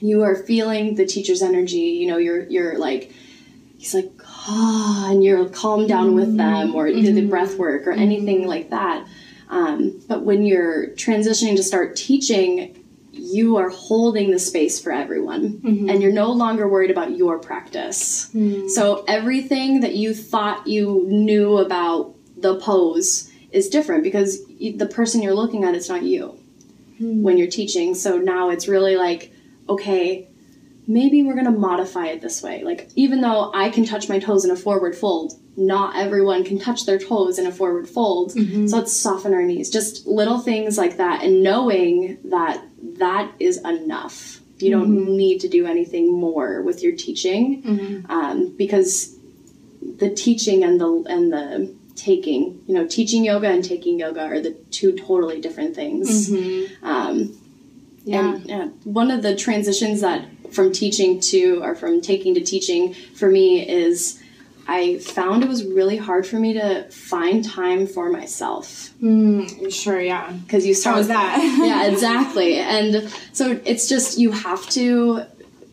you 0.02 0.24
are 0.24 0.36
feeling 0.36 0.96
the 0.96 1.06
teacher's 1.06 1.42
energy 1.42 1.78
you 1.78 2.08
know 2.08 2.18
you're 2.18 2.48
you're 2.48 2.78
like 2.78 3.12
he's 3.78 3.94
like 3.94 4.18
ah 4.50 5.12
and 5.12 5.24
you're 5.24 5.48
calm 5.50 5.88
down 5.88 6.16
with 6.16 6.36
them 6.36 6.76
or 6.76 6.88
do 6.88 7.02
the 7.02 7.22
mm-hmm. 7.22 7.30
breath 7.30 7.58
work 7.58 7.88
or 7.88 7.92
mm-hmm. 7.92 8.02
anything 8.02 8.48
like 8.48 8.70
that. 8.72 9.08
Um, 9.50 10.02
but 10.08 10.24
when 10.24 10.46
you're 10.46 10.88
transitioning 10.90 11.56
to 11.56 11.64
start 11.64 11.96
teaching 11.96 12.76
you 13.12 13.58
are 13.58 13.70
holding 13.70 14.32
the 14.32 14.40
space 14.40 14.80
for 14.80 14.92
everyone 14.92 15.54
mm-hmm. 15.60 15.90
and 15.90 16.02
you're 16.02 16.12
no 16.12 16.32
longer 16.32 16.68
worried 16.68 16.92
about 16.92 17.18
your 17.18 17.38
practice. 17.38 18.30
So 18.70 19.04
everything 19.08 19.82
that 19.82 19.96
you 19.96 20.14
thought 20.14 20.68
you 20.68 21.06
knew 21.08 21.58
about 21.58 22.16
the 22.38 22.60
pose 22.60 23.30
is 23.52 23.68
different 23.68 24.04
because 24.04 24.46
the 24.46 24.90
person 24.92 25.22
you're 25.22 25.34
looking 25.34 25.64
at 25.66 25.76
is 25.76 25.90
not 25.90 26.04
you 26.04 26.40
when 27.00 27.38
you're 27.38 27.50
teaching. 27.50 27.96
So 27.96 28.18
now 28.18 28.50
it's 28.50 28.68
really 28.68 28.96
like, 28.96 29.34
okay, 29.68 30.29
maybe 30.90 31.22
we're 31.24 31.36
going 31.36 31.46
to 31.46 31.52
modify 31.70 32.08
it 32.08 32.20
this 32.20 32.42
way. 32.42 32.64
Like, 32.64 32.90
even 32.96 33.22
though 33.22 33.52
I 33.54 33.70
can 33.70 33.86
touch 33.86 34.10
my 34.10 34.18
toes 34.20 34.44
in 34.44 34.50
a 34.52 34.56
forward 34.56 34.96
fold, 34.96 35.34
not 35.56 35.96
everyone 35.96 36.44
can 36.44 36.58
touch 36.60 36.86
their 36.88 36.98
toes 36.98 37.38
in 37.38 37.46
a 37.46 37.52
forward 37.52 37.88
fold. 37.88 38.32
So 38.32 38.76
let's 38.78 38.92
soften 38.92 39.34
our 39.34 39.44
knees. 39.44 39.70
Just 39.70 40.08
little 40.08 40.40
things 40.40 40.78
like 40.78 40.98
that. 40.98 41.24
And 41.24 41.44
knowing 41.44 42.18
that 42.26 42.62
that 42.98 43.32
is 43.40 43.58
enough. 43.64 44.42
You 44.58 44.72
don't 44.72 45.16
need 45.16 45.40
to 45.42 45.48
do 45.48 45.66
anything 45.66 46.12
more 46.20 46.62
with 46.64 46.82
your 46.84 46.94
teaching 46.96 47.64
um, 48.10 48.54
because 48.58 49.16
the 49.98 50.10
teaching 50.10 50.64
and 50.66 50.82
the 50.82 50.92
and 51.08 51.32
the 51.32 51.74
taking, 51.96 52.62
you 52.68 52.74
know, 52.74 52.86
teaching 52.88 53.24
yoga 53.24 53.48
and 53.48 53.64
taking 53.64 54.00
yoga 54.00 54.22
are 54.26 54.40
the 54.42 54.52
two 54.72 54.92
totally 54.98 55.40
different 55.40 55.76
things. 55.76 56.30
Um, 56.82 57.38
Yeah. 58.06 58.36
and 58.36 58.46
yeah, 58.46 58.66
one 58.86 59.12
of 59.12 59.22
the 59.22 59.36
transitions 59.36 60.02
that 60.02 60.26
from 60.52 60.72
teaching 60.72 61.20
to 61.22 61.62
or 61.64 61.76
from 61.76 62.02
taking 62.02 62.34
to 62.36 62.42
teaching 62.42 62.94
for 62.94 63.30
me 63.30 63.68
is 63.68 64.22
I 64.68 65.00
found 65.00 65.44
it 65.44 65.50
was 65.50 65.64
really 65.66 65.98
hard 65.98 66.28
for 66.28 66.36
me 66.40 66.54
to 66.54 66.84
find 66.92 67.44
time 67.44 67.88
for 67.88 68.10
myself 68.12 68.92
Mm, 69.02 69.72
sure, 69.74 70.00
yeah. 70.02 70.32
because 70.46 70.66
you 70.68 70.74
start 70.74 70.94
How 70.96 71.00
was 71.00 71.08
that? 71.08 71.38
yeah, 71.66 71.86
exactly. 71.92 72.58
And 72.58 73.10
so 73.34 73.60
it's 73.66 73.88
just 73.88 74.18
you 74.20 74.32
have 74.32 74.68
to 74.72 75.26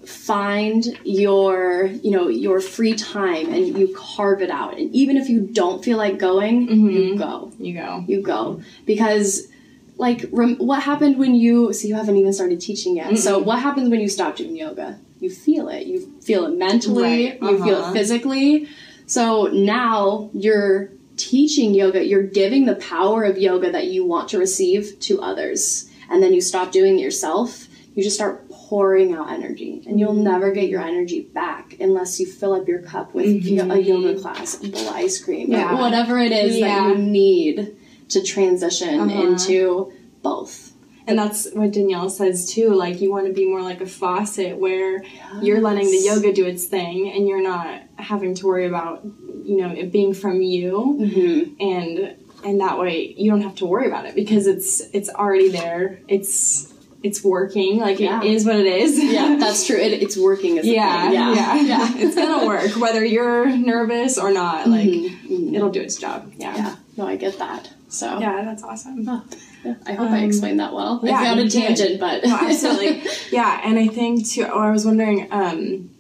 find 0.05 0.85
your 1.05 1.87
you 2.03 2.13
know 2.13 2.29
your 2.29 2.61
free 2.61 2.95
time 2.95 3.53
and 3.53 3.77
you 3.77 3.93
carve 3.97 4.41
it 4.41 4.51
out 4.51 4.79
and 4.79 4.95
even 4.95 5.17
if 5.17 5.29
you 5.29 5.41
don't 5.41 5.85
feel 5.85 5.99
like 5.99 6.17
going 6.17 6.69
you 6.69 7.19
go 7.19 7.53
You 7.59 7.75
go. 7.75 8.05
you 8.07 8.23
go 8.23 8.63
because 8.87 9.49
like 9.99 10.29
what 10.31 10.83
happened 10.83 11.19
when 11.19 11.35
you 11.35 11.73
so 11.73 11.89
you 11.89 11.95
haven't 11.95 12.17
even 12.17 12.33
started 12.33 12.61
teaching 12.61 12.97
yet. 12.97 13.17
So 13.19 13.39
what 13.39 13.61
happens 13.61 13.89
when 13.89 14.01
you 14.01 14.09
stop 14.09 14.37
doing 14.37 14.57
yoga? 14.57 14.99
You 15.21 15.31
feel 15.31 15.69
it. 15.69 15.87
You 15.87 16.13
feel 16.21 16.45
it 16.47 16.57
mentally. 16.57 17.31
Right, 17.31 17.43
you 17.43 17.65
feel 17.65 17.77
uh-huh. 17.77 17.91
it 17.91 17.95
physically. 17.95 18.69
So 19.07 19.47
now 19.47 20.31
you're 20.35 20.91
teaching 21.17 21.73
yoga. 21.73 22.05
You're 22.05 22.23
giving 22.23 22.67
the 22.67 22.75
power 22.77 23.25
of 23.25 23.39
yoga 23.39 23.73
that 23.73 23.87
you 23.87 24.05
want 24.05 24.29
to 24.31 24.39
receive 24.39 24.99
to 25.01 25.23
others. 25.23 25.91
And 26.11 26.23
then 26.23 26.35
you 26.35 26.41
stop 26.41 26.71
doing 26.71 26.99
it 26.99 27.03
yourself. 27.03 27.67
You 27.95 28.03
just 28.03 28.17
start 28.17 28.49
pouring 28.51 29.15
out 29.15 29.31
energy. 29.31 29.83
And 29.87 29.99
you'll 29.99 30.13
never 30.13 30.53
get 30.53 30.69
your 30.69 30.83
energy 30.83 31.23
back 31.23 31.77
unless 31.81 32.21
you 32.21 32.27
fill 32.27 32.53
up 32.53 32.69
your 32.69 32.83
cup 32.83 33.15
with 33.15 33.45
yo- 33.45 33.71
a 33.71 33.79
yoga 33.79 34.21
class 34.21 34.63
a 34.63 34.69
bowl 34.69 34.89
of 34.89 34.95
ice 34.95 35.23
cream 35.23 35.51
Yeah. 35.51 35.81
whatever 35.81 36.19
it 36.19 36.33
is 36.33 36.59
Yeah. 36.59 36.89
that 36.89 36.99
you 36.99 37.03
need 37.03 37.76
to 38.11 38.23
transition 38.23 39.01
Uh-huh. 39.01 39.23
into 39.23 39.93
both. 40.23 40.73
And 41.09 41.17
that's 41.19 41.49
what 41.53 41.71
Danielle 41.73 42.11
says 42.11 42.51
too. 42.53 42.71
Like 42.71 43.01
you 43.01 43.11
want 43.13 43.27
to 43.29 43.33
be 43.33 43.47
more 43.47 43.63
like 43.63 43.81
a 43.81 43.87
faucet 43.87 44.59
where 44.59 45.05
you're 45.41 45.61
letting 45.61 45.87
the 45.91 45.99
yoga 45.99 46.33
do 46.33 46.45
its 46.47 46.65
thing, 46.65 47.09
and 47.13 47.29
you're 47.29 47.43
not 47.43 47.83
having 47.97 48.35
to 48.35 48.47
worry 48.47 48.67
about 48.67 49.05
you 49.45 49.57
know 49.59 49.71
it 49.71 49.93
being 49.93 50.13
from 50.15 50.43
you, 50.43 50.97
Mm-hmm. 51.01 51.61
and 51.61 52.17
and 52.45 52.61
that 52.61 52.79
way 52.79 53.15
you 53.17 53.31
don't 53.31 53.43
have 53.43 53.55
to 53.57 53.67
worry 53.67 53.87
about 53.87 54.05
it 54.07 54.17
because 54.17 54.49
it's 54.49 54.81
it's 54.93 55.09
already 55.09 55.49
there. 55.49 56.01
It's 56.09 56.73
it's 57.05 57.23
working. 57.23 57.79
Like 57.79 58.01
Yeah. 58.01 58.21
it 58.25 58.33
is 58.33 58.45
what 58.45 58.57
it 58.57 58.67
is. 58.67 58.99
Yeah, 58.99 59.37
that's 59.39 59.65
true. 59.65 59.77
It, 59.77 59.93
it's 60.03 60.17
working 60.17 60.59
as 60.59 60.65
a 60.67 60.69
yeah, 60.69 61.03
thing. 61.05 61.13
yeah, 61.13 61.35
Yeah, 61.35 61.61
yeah. 61.73 61.93
it's 61.99 62.17
gonna 62.17 62.45
work 62.49 62.73
whether 62.81 63.05
you're 63.05 63.47
nervous 63.57 64.19
or 64.19 64.33
not. 64.33 64.67
Like 64.69 64.89
Mhm. 64.89 65.55
it'll 65.55 65.71
do 65.71 65.81
its 65.83 65.97
job. 65.99 66.33
Yeah. 66.37 66.57
Yeah. 66.57 66.77
No, 66.97 67.07
I 67.07 67.15
get 67.15 67.39
that. 67.39 67.71
So 67.97 68.19
Yeah, 68.19 68.45
that's 68.45 68.63
awesome. 68.63 69.05
Oh, 69.09 69.23
yeah, 69.65 69.75
I 69.87 69.93
hope 69.95 70.11
I 70.11 70.19
Um, 70.19 70.25
explained 70.25 70.61
that 70.61 70.73
well. 70.75 71.01
yeah, 71.03 71.19
I 71.19 71.25
found 71.25 71.41
a 71.41 71.49
tangent, 71.49 71.99
but 71.99 72.25
No, 72.25 72.37
absolutely. 72.37 73.03
yeah, 73.33 73.61
and 73.65 73.79
I 73.79 73.89
think 73.89 74.27
too. 74.29 74.45
Oh, 74.45 74.59
I 74.61 74.71
was 74.71 74.85
wondering 74.85 75.27
um, 75.31 75.91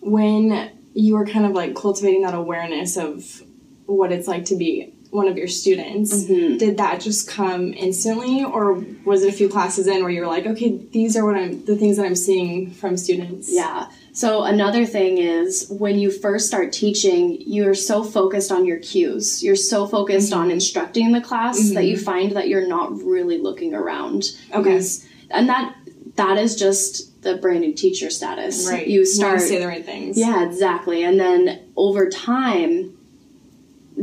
when 0.00 0.70
you 0.94 1.14
were 1.14 1.26
kind 1.26 1.44
of 1.46 1.52
like 1.52 1.74
cultivating 1.74 2.22
that 2.22 2.34
awareness 2.34 2.96
of 2.96 3.42
what 3.86 4.10
it's 4.12 4.26
like 4.28 4.44
to 4.46 4.56
be 4.56 4.92
one 5.10 5.26
of 5.28 5.38
your 5.38 5.48
students. 5.48 6.24
Mhm. 6.24 6.58
Did 6.58 6.76
that 6.78 7.00
just 7.00 7.28
come 7.28 7.72
instantly, 7.72 8.44
or 8.44 8.84
was 9.04 9.22
it 9.22 9.28
a 9.28 9.36
few 9.36 9.48
classes 9.48 9.86
in 9.86 10.02
where 10.02 10.10
you 10.10 10.20
were 10.20 10.26
like, 10.26 10.46
okay, 10.46 10.78
these 10.92 11.16
are 11.16 11.24
what 11.24 11.34
I'm 11.36 11.64
the 11.64 11.76
things 11.76 11.96
that 11.96 12.04
I'm 12.04 12.16
seeing 12.16 12.70
from 12.70 12.96
students? 12.96 13.48
Yeah. 13.50 13.86
So 14.18 14.42
another 14.42 14.84
thing 14.84 15.18
is 15.18 15.68
when 15.68 15.96
you 15.96 16.10
first 16.10 16.48
start 16.48 16.72
teaching, 16.72 17.40
you're 17.46 17.72
so 17.72 18.02
focused 18.02 18.50
on 18.50 18.64
your 18.64 18.80
cues. 18.80 19.44
You're 19.44 19.54
so 19.54 19.86
focused 19.86 20.32
Mm-hmm. 20.32 20.40
on 20.40 20.50
instructing 20.50 21.12
the 21.12 21.20
class 21.20 21.70
that 21.70 21.84
you 21.84 21.94
mm-hmm. 21.94 22.04
find 22.04 22.32
that 22.32 22.48
you're 22.48 22.66
not 22.66 23.00
really 23.00 23.38
looking 23.38 23.74
around. 23.74 24.24
Okay. 24.52 24.82
And 25.30 25.48
that 25.48 25.76
that 26.16 26.36
is 26.36 26.56
just 26.56 27.22
the 27.22 27.36
brand 27.36 27.60
new 27.60 27.72
teacher 27.72 28.10
status. 28.10 28.68
Right. 28.68 28.88
You 28.88 29.06
start 29.06 29.40
say 29.40 29.60
the 29.60 29.68
right 29.68 29.84
things. 29.84 30.18
Yeah, 30.18 30.44
exactly. 30.44 31.04
And 31.04 31.20
then 31.20 31.60
over 31.76 32.08
time, 32.08 32.98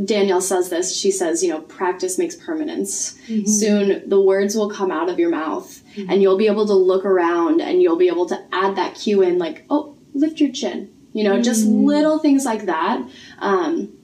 Danielle 0.02 0.40
says 0.40 0.70
this. 0.70 0.96
She 0.96 1.10
says, 1.10 1.42
you 1.42 1.50
know, 1.50 1.60
practice 1.60 2.16
makes 2.16 2.36
permanence. 2.36 3.18
Mm-hmm. 3.28 3.46
Soon 3.46 4.08
the 4.08 4.20
words 4.20 4.56
will 4.56 4.70
come 4.70 4.90
out 4.90 5.10
of 5.10 5.18
your 5.18 5.30
mouth 5.30 5.82
mm-hmm. 5.94 6.10
and 6.10 6.22
you'll 6.22 6.38
be 6.38 6.46
able 6.46 6.66
to 6.66 6.74
look 6.74 7.04
around 7.04 7.60
and 7.60 7.82
you'll 7.82 7.98
be 7.98 8.08
able 8.08 8.24
to 8.26 8.42
add 8.50 8.76
that 8.76 8.94
cue 8.94 9.20
in, 9.20 9.36
like, 9.38 9.66
oh, 9.68 9.92
lift 10.20 10.40
your 10.40 10.52
chin. 10.52 10.92
You 11.12 11.24
know, 11.24 11.40
just 11.40 11.64
little 11.66 12.18
things 12.18 12.44
like 12.44 12.66
that. 12.66 13.02
Um, 13.38 13.96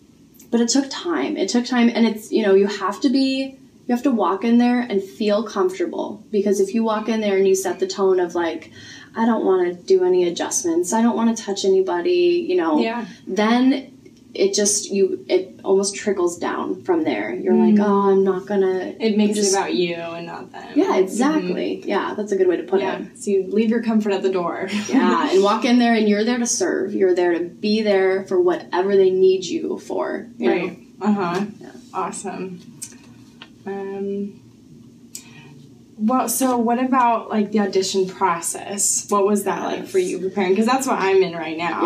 but 0.50 0.60
it 0.60 0.68
took 0.70 0.86
time. 0.88 1.36
It 1.36 1.48
took 1.50 1.66
time. 1.66 1.90
And 1.94 2.06
it's, 2.06 2.32
you 2.32 2.42
know, 2.42 2.54
you 2.54 2.66
have 2.66 3.00
to 3.02 3.10
be. 3.10 3.58
You 3.86 3.94
have 3.94 4.04
to 4.04 4.12
walk 4.12 4.44
in 4.44 4.58
there 4.58 4.80
and 4.80 5.02
feel 5.02 5.42
comfortable 5.42 6.24
because 6.30 6.60
if 6.60 6.72
you 6.72 6.84
walk 6.84 7.08
in 7.08 7.20
there 7.20 7.36
and 7.36 7.48
you 7.48 7.56
set 7.56 7.80
the 7.80 7.86
tone 7.86 8.20
of 8.20 8.34
like, 8.36 8.70
I 9.16 9.26
don't 9.26 9.44
want 9.44 9.66
to 9.66 9.74
do 9.74 10.04
any 10.04 10.28
adjustments. 10.28 10.92
I 10.92 11.02
don't 11.02 11.16
want 11.16 11.36
to 11.36 11.42
touch 11.42 11.64
anybody, 11.64 12.46
you 12.48 12.56
know. 12.56 12.78
Yeah. 12.78 13.06
Then 13.26 13.91
it 14.34 14.54
just 14.54 14.90
you 14.90 15.24
it 15.28 15.60
almost 15.62 15.94
trickles 15.94 16.38
down 16.38 16.82
from 16.82 17.04
there. 17.04 17.34
You're 17.34 17.54
like, 17.54 17.78
"Oh, 17.78 18.10
I'm 18.10 18.24
not 18.24 18.46
to 18.62 18.96
It 19.04 19.16
makes 19.16 19.36
Just- 19.36 19.52
it 19.52 19.56
about 19.58 19.74
you 19.74 19.94
and 19.94 20.26
not 20.26 20.50
them. 20.52 20.68
Yeah, 20.74 20.96
exactly. 20.96 21.82
Yeah, 21.86 22.14
that's 22.16 22.32
a 22.32 22.36
good 22.36 22.46
way 22.48 22.56
to 22.56 22.62
put 22.62 22.80
Yeah. 22.80 22.98
it. 23.00 23.18
So 23.22 23.30
you 23.30 23.44
leave 23.48 23.68
your 23.70 23.82
comfort 23.82 24.12
at 24.12 24.22
the 24.22 24.30
door. 24.30 24.68
Yeah, 24.88 25.30
and 25.32 25.42
walk 25.42 25.64
in 25.64 25.78
there 25.78 25.94
and 25.94 26.08
you're 26.08 26.24
there 26.24 26.38
to 26.38 26.46
serve. 26.46 26.94
You're 26.94 27.14
there 27.14 27.32
to 27.38 27.44
be 27.44 27.82
there 27.82 28.24
for 28.24 28.40
whatever 28.40 28.96
they 28.96 29.10
need 29.10 29.44
you 29.44 29.78
for. 29.78 30.28
You? 30.38 30.50
Right. 30.50 30.78
Uh 31.00 31.12
huh. 31.12 31.44
Yeah. 31.60 31.70
Awesome. 31.92 32.60
Um. 33.66 34.40
Well, 36.04 36.28
so 36.28 36.56
what 36.56 36.78
about 36.84 37.30
like 37.30 37.52
the 37.52 37.60
audition 37.60 38.08
process? 38.08 39.06
What 39.08 39.24
was 39.24 39.44
that 39.44 39.62
like 39.64 39.86
for 39.86 40.00
you 40.00 40.18
preparing? 40.18 40.50
Because 40.50 40.66
that's 40.66 40.86
what 40.86 40.98
I'm 40.98 41.22
in 41.22 41.34
right 41.34 41.56
now. 41.56 41.80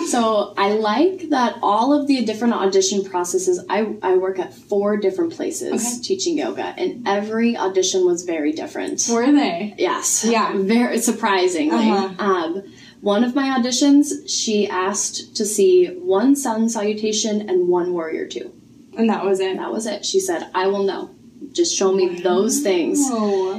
So 0.10 0.54
I 0.58 0.72
like 0.72 1.30
that 1.30 1.56
all 1.62 1.92
of 1.98 2.08
the 2.08 2.24
different 2.24 2.54
audition 2.54 3.04
processes. 3.04 3.64
I, 3.70 3.94
I 4.02 4.16
work 4.16 4.38
at 4.40 4.52
four 4.52 4.96
different 4.96 5.32
places 5.32 5.72
Okay. 5.72 6.02
teaching 6.02 6.36
yoga, 6.36 6.74
and 6.76 7.06
every 7.06 7.56
audition 7.56 8.04
was 8.04 8.24
very 8.24 8.50
different. 8.52 9.06
Were 9.10 9.30
they? 9.30 9.74
Yes. 9.78 10.24
Yeah. 10.24 10.52
Very 10.56 10.98
surprisingly. 10.98 11.90
Uh-huh. 11.90 12.14
Um, 12.18 12.62
one 13.00 13.22
of 13.24 13.34
my 13.36 13.56
auditions, 13.56 14.28
she 14.28 14.68
asked 14.68 15.36
to 15.36 15.46
see 15.46 15.86
one 15.86 16.34
sun 16.36 16.68
salutation 16.68 17.48
and 17.48 17.68
one 17.68 17.92
warrior 17.92 18.26
two. 18.26 18.52
And 18.98 19.08
that 19.08 19.24
was 19.24 19.38
it. 19.40 19.50
And 19.52 19.60
that 19.60 19.70
was 19.72 19.86
it. 19.86 20.04
She 20.04 20.18
said, 20.20 20.50
I 20.54 20.66
will 20.66 20.82
know. 20.82 21.14
Just 21.52 21.76
show 21.76 21.92
me 21.92 22.20
those 22.20 22.60
things. 22.60 23.00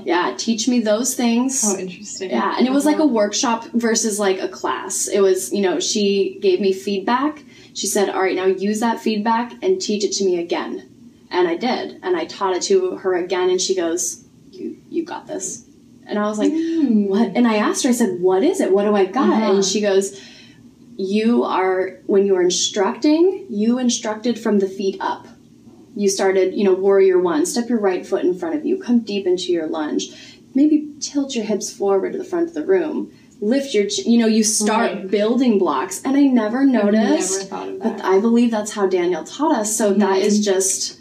Yeah, 0.05 0.33
teach 0.37 0.67
me 0.67 0.79
those 0.79 1.13
things. 1.13 1.61
how 1.61 1.77
interesting. 1.77 2.29
Yeah, 2.29 2.55
and 2.57 2.65
it 2.65 2.71
was 2.71 2.85
like 2.85 2.99
a 2.99 3.05
workshop 3.05 3.65
versus 3.73 4.19
like 4.19 4.39
a 4.39 4.47
class. 4.47 5.07
It 5.07 5.19
was, 5.19 5.51
you 5.51 5.61
know, 5.61 5.79
she 5.79 6.39
gave 6.41 6.61
me 6.61 6.71
feedback. 6.73 7.43
She 7.73 7.87
said, 7.87 8.09
All 8.09 8.21
right, 8.21 8.35
now 8.35 8.45
use 8.45 8.79
that 8.79 8.99
feedback 8.99 9.53
and 9.61 9.81
teach 9.81 10.03
it 10.03 10.13
to 10.13 10.25
me 10.25 10.39
again. 10.39 10.87
And 11.29 11.47
I 11.47 11.55
did. 11.57 11.99
And 12.03 12.15
I 12.15 12.25
taught 12.25 12.55
it 12.55 12.61
to 12.63 12.95
her 12.97 13.15
again, 13.15 13.49
and 13.49 13.59
she 13.59 13.75
goes, 13.75 14.23
You 14.51 14.77
you 14.89 15.03
got 15.03 15.27
this. 15.27 15.65
And 16.07 16.17
I 16.19 16.23
was 16.23 16.37
like, 16.39 16.51
Hmm. 16.51 17.05
What? 17.05 17.31
And 17.35 17.47
I 17.47 17.55
asked 17.55 17.83
her, 17.83 17.89
I 17.89 17.93
said, 17.93 18.19
What 18.21 18.43
is 18.43 18.59
it? 18.61 18.71
What 18.71 18.83
do 18.85 18.95
I 18.95 19.05
got? 19.05 19.29
Uh-huh. 19.29 19.53
And 19.55 19.65
she 19.65 19.81
goes, 19.81 20.19
You 20.97 21.43
are, 21.43 21.99
when 22.05 22.25
you 22.25 22.35
are 22.35 22.41
instructing, 22.41 23.47
you 23.49 23.79
instructed 23.79 24.39
from 24.39 24.59
the 24.59 24.67
feet 24.67 24.97
up. 24.99 25.27
You 25.95 26.09
started, 26.09 26.53
you 26.53 26.63
know, 26.63 26.73
warrior 26.73 27.19
one, 27.19 27.45
step 27.45 27.67
your 27.69 27.79
right 27.79 28.05
foot 28.05 28.23
in 28.23 28.37
front 28.37 28.55
of 28.55 28.65
you, 28.65 28.77
come 28.81 28.99
deep 28.99 29.25
into 29.27 29.51
your 29.51 29.67
lunge. 29.67 30.09
Maybe 30.55 30.93
tilt 30.99 31.35
your 31.35 31.45
hips 31.45 31.71
forward 31.71 32.13
to 32.13 32.17
the 32.17 32.23
front 32.23 32.47
of 32.49 32.53
the 32.53 32.65
room. 32.65 33.11
Lift 33.41 33.73
your, 33.73 33.87
ch- 33.87 34.05
you 34.05 34.17
know, 34.19 34.27
you 34.27 34.43
start 34.43 34.91
Right. 34.93 35.09
building 35.11 35.57
blocks. 35.57 36.01
And 36.03 36.15
I 36.15 36.23
never 36.23 36.63
noticed. 36.65 37.49
Never 37.49 37.49
thought 37.49 37.67
of 37.69 37.79
But. 37.79 38.05
I 38.05 38.19
believe 38.19 38.51
that's 38.51 38.71
how 38.73 38.85
Danielle 38.87 39.23
taught 39.23 39.55
us. 39.55 39.75
So 39.75 39.93
that 39.93 40.17
Mm-hmm. 40.17 40.21
is 40.25 40.45
just 40.45 40.97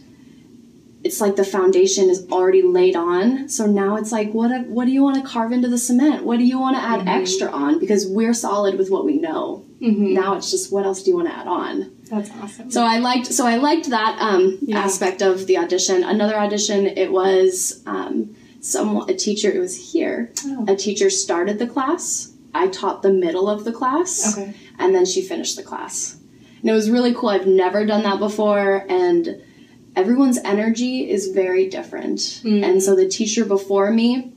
it's 1.03 1.19
like 1.21 1.35
the 1.37 1.45
foundation 1.45 2.11
is 2.11 2.27
already 2.31 2.61
laid 2.63 2.95
on. 2.95 3.49
So 3.49 3.65
now 3.67 3.97
it's 3.97 4.13
like 4.13 4.33
what 4.33 4.67
what 4.67 4.85
do 4.85 4.91
you 4.93 5.03
want 5.03 5.17
to 5.23 5.27
carve 5.29 5.51
into 5.53 5.69
the 5.69 5.79
cement? 5.79 6.25
What 6.25 6.39
do 6.39 6.45
you 6.45 6.59
want 6.59 6.77
to 6.77 6.83
add 6.83 7.01
Mm-hmm. 7.01 7.09
extra 7.09 7.49
on 7.51 7.79
because 7.79 8.07
we're 8.07 8.35
solid 8.35 8.77
with 8.79 8.91
what 8.91 9.05
we 9.07 9.19
know. 9.19 9.65
Mhm. 9.81 10.13
Now 10.13 10.35
it's 10.37 10.51
just 10.51 10.71
what 10.73 10.85
else 10.85 11.03
do 11.03 11.11
you 11.11 11.17
want 11.17 11.29
to 11.29 11.35
add 11.35 11.47
on? 11.47 11.91
That's 12.11 12.31
awesome. 12.43 12.71
So 12.71 12.83
I 12.85 12.99
liked 12.99 13.27
so 13.33 13.47
I 13.47 13.57
liked 13.57 13.91
that 13.91 14.19
um, 14.21 14.59
Yeah. 14.63 14.79
aspect 14.81 15.23
of 15.23 15.47
the 15.47 15.57
audition. 15.59 16.03
Another 16.03 16.37
audition 16.37 16.87
it 16.87 17.13
was 17.13 17.83
um, 17.87 18.35
Some 18.61 18.97
a 19.09 19.15
teacher. 19.15 19.51
It 19.51 19.61
was 19.61 19.93
here. 19.93 20.33
Oh. 20.45 20.65
A 20.69 20.77
teacher 20.77 21.09
started 21.11 21.59
the 21.59 21.67
class. 21.67 22.33
I 22.53 22.67
taught 22.67 23.03
the 23.03 23.13
middle 23.13 23.49
of 23.49 23.65
the 23.65 23.73
class, 23.73 24.37
Okay. 24.37 24.53
and 24.79 24.93
then 24.95 25.07
she 25.07 25.23
finished 25.23 25.57
the 25.57 25.63
class. 25.63 26.17
And 26.61 26.69
it 26.69 26.73
was 26.75 26.91
really 26.91 27.15
cool. 27.15 27.29
I've 27.31 27.47
never 27.47 27.87
done 27.87 28.03
that 28.03 28.19
before, 28.19 28.85
and 28.89 29.41
everyone's 29.95 30.39
energy 30.39 31.09
is 31.09 31.29
very 31.29 31.69
different. 31.71 32.43
And 32.45 32.83
so 32.83 32.95
the 32.97 33.09
teacher 33.09 33.45
before 33.45 33.91
me, 33.93 34.33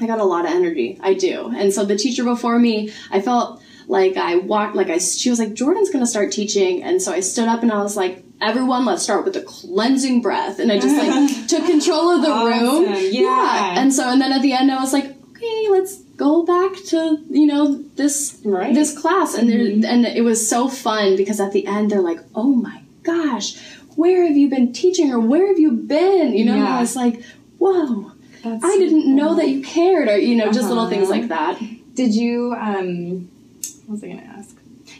I 0.00 0.06
got 0.06 0.20
a 0.20 0.24
lot 0.24 0.44
of 0.46 0.52
energy. 0.52 0.98
I 1.02 1.14
do. 1.14 1.52
And 1.54 1.72
so 1.74 1.84
the 1.84 1.96
teacher 1.98 2.22
before 2.24 2.58
me, 2.60 2.92
I 3.10 3.20
felt 3.20 3.57
like 3.88 4.16
I 4.16 4.36
walked, 4.36 4.76
like 4.76 4.90
I, 4.90 4.98
she 4.98 5.30
was 5.30 5.38
like, 5.40 5.54
Jordan's 5.54 5.90
going 5.90 6.04
to 6.04 6.10
start 6.10 6.30
teaching. 6.30 6.82
And 6.84 7.00
so 7.02 7.10
I 7.12 7.20
stood 7.20 7.48
up 7.48 7.62
and 7.62 7.72
I 7.72 7.82
was 7.82 7.96
like, 7.96 8.22
everyone, 8.40 8.84
let's 8.84 9.02
start 9.02 9.24
with 9.24 9.34
a 9.36 9.40
cleansing 9.42 10.22
breath. 10.22 10.58
And 10.60 10.70
I 10.70 10.78
just 10.78 10.96
like 10.96 11.46
took 11.48 11.64
control 11.66 12.10
of 12.10 12.22
the 12.22 12.28
room. 12.28 12.88
Awesome. 12.92 13.08
Yeah. 13.10 13.80
And 13.80 13.92
so, 13.92 14.08
and 14.08 14.20
then 14.20 14.30
at 14.32 14.42
the 14.42 14.52
end, 14.52 14.70
I 14.70 14.78
was 14.80 14.92
like, 14.92 15.06
okay, 15.30 15.66
let's 15.70 16.02
go 16.16 16.44
back 16.44 16.76
to, 16.88 17.24
you 17.30 17.46
know, 17.46 17.82
this, 17.96 18.40
Right. 18.44 18.74
this 18.74 18.96
class. 18.96 19.34
And 19.34 19.48
there, 19.50 19.90
and 19.90 20.04
it 20.06 20.22
was 20.22 20.46
so 20.48 20.68
fun 20.68 21.16
because 21.16 21.40
at 21.40 21.52
the 21.52 21.66
end, 21.66 21.90
they're 21.90 22.02
like, 22.02 22.20
oh 22.34 22.54
my 22.54 22.82
gosh, 23.04 23.58
where 23.96 24.26
have 24.26 24.36
you 24.36 24.48
been 24.50 24.72
teaching 24.72 25.10
or 25.10 25.18
where 25.18 25.46
have 25.48 25.58
you 25.58 25.72
been? 25.72 26.34
You 26.34 26.44
know, 26.44 26.54
and 26.54 26.64
I 26.68 26.80
was 26.80 26.94
like, 26.94 27.22
whoa. 27.58 28.12
That's 28.44 28.62
I 28.64 28.76
didn't 28.78 29.12
know 29.16 29.34
that 29.34 29.48
you 29.48 29.62
cared, 29.64 30.08
or 30.08 30.16
you 30.16 30.36
know, 30.36 30.52
just 30.52 30.68
little 30.68 30.88
things 30.88 31.10
Uh-huh. 31.10 31.18
like 31.20 31.28
that. 31.30 31.58
Did 31.94 32.14
you 32.14 32.54
um 32.56 33.28
gonna 34.08 34.22
ask? 34.22 34.27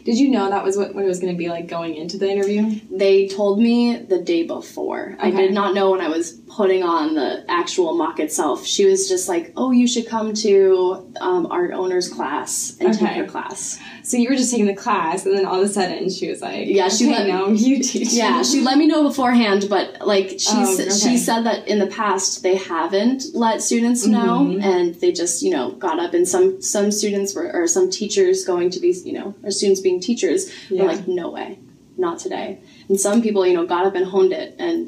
Did 0.05 0.17
you 0.17 0.29
know 0.29 0.49
that 0.49 0.63
was 0.63 0.77
what, 0.77 0.93
what 0.95 1.03
it 1.03 1.07
was 1.07 1.19
gonna 1.19 1.33
be 1.33 1.49
like 1.49 1.67
going 1.67 1.95
into 1.95 2.17
the 2.17 2.29
interview? 2.29 2.79
They 2.91 3.27
told 3.27 3.59
me 3.59 3.97
the 3.97 4.19
day 4.21 4.43
before. 4.43 5.15
I 5.19 5.31
did 5.31 5.53
not 5.53 5.73
know 5.73 5.91
when 5.91 6.01
I 6.01 6.07
was 6.09 6.33
putting 6.47 6.83
on 6.83 7.13
the 7.15 7.45
actual 7.47 7.95
mock 7.95 8.19
itself. 8.19 8.65
She 8.65 8.85
was 8.85 9.07
just 9.07 9.29
like, 9.29 9.53
"Oh, 9.55 9.71
you 9.71 9.87
should 9.87 10.07
come 10.07 10.33
to 10.35 11.11
um, 11.21 11.47
art 11.51 11.71
owners 11.71 12.09
class 12.09 12.75
and 12.79 12.93
take 12.93 13.03
Okay. 13.03 13.17
your 13.17 13.27
class." 13.27 13.79
So 14.03 14.17
you 14.17 14.29
were 14.29 14.35
just 14.35 14.49
taking 14.49 14.65
the 14.65 14.73
class 14.75 15.25
and 15.25 15.37
then 15.37 15.45
all 15.45 15.61
of 15.61 15.69
a 15.69 15.71
sudden 15.71 16.09
she 16.09 16.29
was 16.29 16.41
like 16.41 16.67
Yeah, 16.67 16.89
she 16.89 17.05
okay, 17.07 17.19
let- 17.19 17.27
now 17.27 17.47
you 17.49 17.83
teach. 17.83 18.11
Yeah, 18.13 18.41
she 18.41 18.61
let 18.61 18.77
me 18.77 18.87
know 18.87 19.03
beforehand, 19.07 19.67
but 19.69 20.05
like 20.07 20.29
she 20.39 20.47
Oh, 20.51 20.73
okay. 20.73 20.89
she 20.89 21.17
said 21.17 21.41
that 21.43 21.67
in 21.67 21.77
the 21.79 21.87
past 21.87 22.41
they 22.41 22.55
haven't 22.55 23.23
let 23.35 23.61
students 23.61 24.05
know, 24.07 24.39
Mhm. 24.49 24.63
and 24.63 24.95
they 24.95 25.11
just 25.11 25.43
you 25.43 25.51
know 25.51 25.71
got 25.71 25.99
up 25.99 26.13
and 26.15 26.27
some 26.27 26.59
some 26.61 26.91
students 26.91 27.35
were 27.35 27.51
or 27.53 27.67
some 27.67 27.89
teachers 27.91 28.43
going 28.45 28.69
to 28.71 28.79
be 28.79 28.89
you 29.05 29.13
know 29.13 29.35
or 29.43 29.51
students 29.51 29.81
being 29.89 29.99
teachers 30.01 30.41
Yeah. 30.69 30.81
were 30.83 30.87
like 30.93 31.07
no 31.07 31.29
way, 31.31 31.59
not 31.97 32.19
today, 32.19 32.59
and 32.87 32.99
some 32.99 33.21
people 33.21 33.45
you 33.47 33.53
know 33.53 33.65
got 33.65 33.85
up 33.85 33.95
and 33.95 34.05
honed 34.05 34.33
it, 34.33 34.55
and 34.59 34.85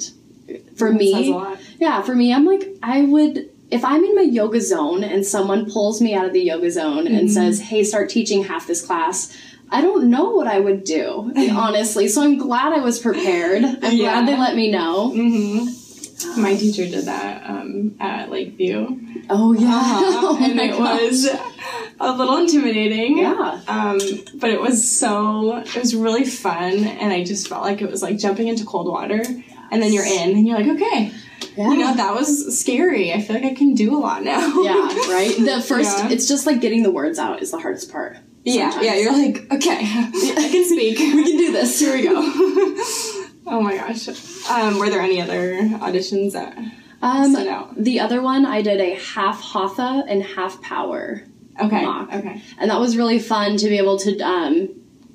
for 0.75 0.91
That 0.91 1.00
says 1.01 1.27
a 1.27 1.31
me, 1.31 1.55
yeah, 1.79 2.01
for 2.01 2.15
me, 2.15 2.34
I'm 2.34 2.46
like 2.46 2.63
I 2.84 3.01
would. 3.03 3.50
If 3.72 3.86
I'm 3.86 4.03
in 4.03 4.15
my 4.15 4.22
yoga 4.39 4.60
zone 4.60 5.01
and 5.03 5.25
someone 5.25 5.72
pulls 5.72 6.01
me 6.01 6.13
out 6.13 6.25
of 6.25 6.34
the 6.34 6.41
yoga 6.41 6.70
zone 6.70 7.08
and 7.08 7.15
Mm-hmm. 7.27 7.27
says, 7.39 7.62
"Hey, 7.62 7.84
start 7.86 8.10
teaching 8.10 8.43
half 8.43 8.67
this 8.67 8.81
class," 8.86 9.17
I 9.70 9.79
don't 9.81 10.10
know 10.10 10.31
what 10.31 10.48
I 10.48 10.60
would 10.60 10.84
do, 10.84 11.31
honestly. 11.65 12.10
So 12.10 12.22
I'm 12.22 12.38
glad 12.38 12.74
I 12.74 12.81
was 12.89 13.00
prepared. 13.00 13.63
I'm 13.63 13.93
Yeah. 13.96 14.05
glad 14.08 14.27
they 14.27 14.38
let 14.38 14.55
me 14.62 14.70
know. 14.77 15.12
hmm 15.12 15.67
My 16.38 16.56
teacher 16.56 16.86
did 16.86 17.06
that 17.06 17.50
um, 17.50 17.96
at 18.00 18.30
Lakeview. 18.30 18.98
Oh 19.30 19.54
yeah, 19.54 19.68
Uh-huh. 19.68 20.20
Oh 20.24 20.38
and 20.42 20.60
it 20.60 20.72
gosh. 20.78 21.01
was 21.01 21.30
a 22.00 22.12
little 22.13 22.38
intimidating. 22.38 23.20
Yeah. 23.20 23.62
Um, 23.68 24.00
but 24.36 24.50
it 24.50 24.60
was 24.62 24.90
so 24.90 25.58
it 25.58 25.75
was 25.75 25.96
really 25.96 26.25
fun 26.25 26.84
and 26.86 27.12
I 27.13 27.24
just 27.24 27.48
felt 27.48 27.63
like 27.63 27.82
it 27.82 27.90
was 27.90 28.01
like 28.01 28.18
jumping 28.18 28.48
into 28.48 28.66
cold 28.66 28.88
water 28.88 29.22
and 29.72 29.82
then 29.82 29.94
you're 29.94 30.06
in 30.06 30.32
and 30.38 30.48
you're 30.48 30.60
like, 30.60 30.75
okay. 30.82 31.12
Yeah. 31.56 31.70
You 31.72 31.78
know, 31.80 31.94
that 31.96 32.13
was 32.16 32.58
scary. 32.60 33.12
I 33.13 33.22
feel 33.22 33.36
like 33.36 33.46
I 33.46 33.54
can 33.54 33.74
do 33.74 33.98
a 33.98 34.00
lot 34.00 34.24
now. 34.24 34.62
yeah, 34.62 34.88
right. 35.12 35.36
The 35.38 35.62
first, 35.68 35.98
Yeah. 35.98 36.10
it's 36.10 36.28
just 36.28 36.46
like 36.46 36.62
getting 36.62 36.84
the 36.84 36.92
words 36.92 37.20
out 37.20 37.42
is 37.42 37.51
the 37.51 37.60
hardest 37.60 37.92
part. 37.92 38.18
Yeah, 38.44 38.81
yeah, 38.81 38.96
you're 38.96 39.12
like, 39.14 39.51
okay, 39.51 39.79
I 39.81 40.50
can 40.51 40.66
speak. 40.66 40.98
we 40.98 41.24
can 41.24 41.38
do 41.38 41.51
this. 41.51 41.79
Here 41.79 41.94
we 41.94 42.03
go. 42.03 43.21
Oh 43.51 43.61
my 43.61 43.75
gosh. 43.77 44.07
Um, 44.50 44.79
were 44.79 44.90
there 44.90 45.01
any 45.01 45.22
other 45.22 45.61
auditions 45.85 46.31
that 46.33 46.57
Um, 47.01 47.33
stood 47.35 47.48
out? 47.48 47.75
the 47.83 48.00
other 48.00 48.22
one, 48.22 48.46
I 48.46 48.61
did 48.61 48.79
a 48.81 48.96
half 48.96 49.42
hatha 49.42 50.03
and 50.07 50.24
half 50.24 50.61
power. 50.61 51.24
Okay. 51.61 51.83
mock. 51.85 52.11
Okay. 52.14 52.42
and 52.59 52.72
that 52.72 52.79
was 52.79 52.96
really 52.98 53.20
fun 53.20 53.57
to 53.57 53.68
be 53.68 53.77
able 53.77 53.98
to 54.00 54.18
um, 54.22 54.70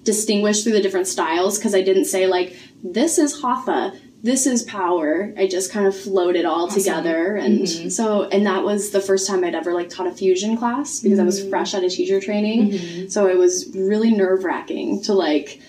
distinguish 0.04 0.62
through 0.62 0.72
the 0.74 0.82
different 0.82 1.06
styles 1.06 1.58
because 1.58 1.74
I 1.74 1.82
didn't 1.82 2.04
say 2.04 2.26
like 2.26 2.56
this 2.84 3.18
is 3.18 3.40
hatha, 3.40 3.98
this 4.22 4.46
is 4.46 4.62
power. 4.64 5.32
I 5.36 5.46
just 5.46 5.72
kind 5.72 5.86
of 5.86 5.96
flowed 5.96 6.36
it 6.36 6.44
all 6.44 6.68
together, 6.68 7.34
and 7.36 7.60
Mm-hmm. 7.60 7.88
so 7.88 8.24
and 8.24 8.46
that 8.46 8.62
was 8.64 8.90
the 8.90 9.00
first 9.00 9.26
time 9.26 9.44
I'd 9.44 9.54
ever 9.54 9.72
like 9.72 9.88
taught 9.88 10.06
a 10.06 10.12
fusion 10.12 10.56
class 10.56 11.00
because 11.00 11.18
I 11.18 11.24
was 11.24 11.40
Mm-hmm. 11.40 11.50
fresh 11.50 11.74
out 11.74 11.84
of 11.84 11.90
teacher 11.90 12.20
training, 12.20 13.08
so 13.08 13.26
it 13.28 13.38
was 13.38 13.70
really 13.74 14.10
nerve 14.10 14.44
wracking 14.44 15.02
to 15.04 15.14
like. 15.14 15.60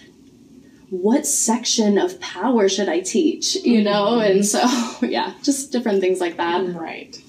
What 0.90 1.26
section 1.28 1.98
of 1.98 2.20
power 2.22 2.70
should 2.70 2.88
I 2.90 3.02
teach? 3.02 3.56
You 3.58 3.84
know, 3.84 4.20
Mm-hmm. 4.20 4.32
and 4.32 4.46
so 4.46 4.62
yeah, 5.08 5.34
just 5.44 5.72
different 5.72 6.00
things 6.02 6.20
like 6.22 6.38
that. 6.38 6.66
Right. 6.74 7.22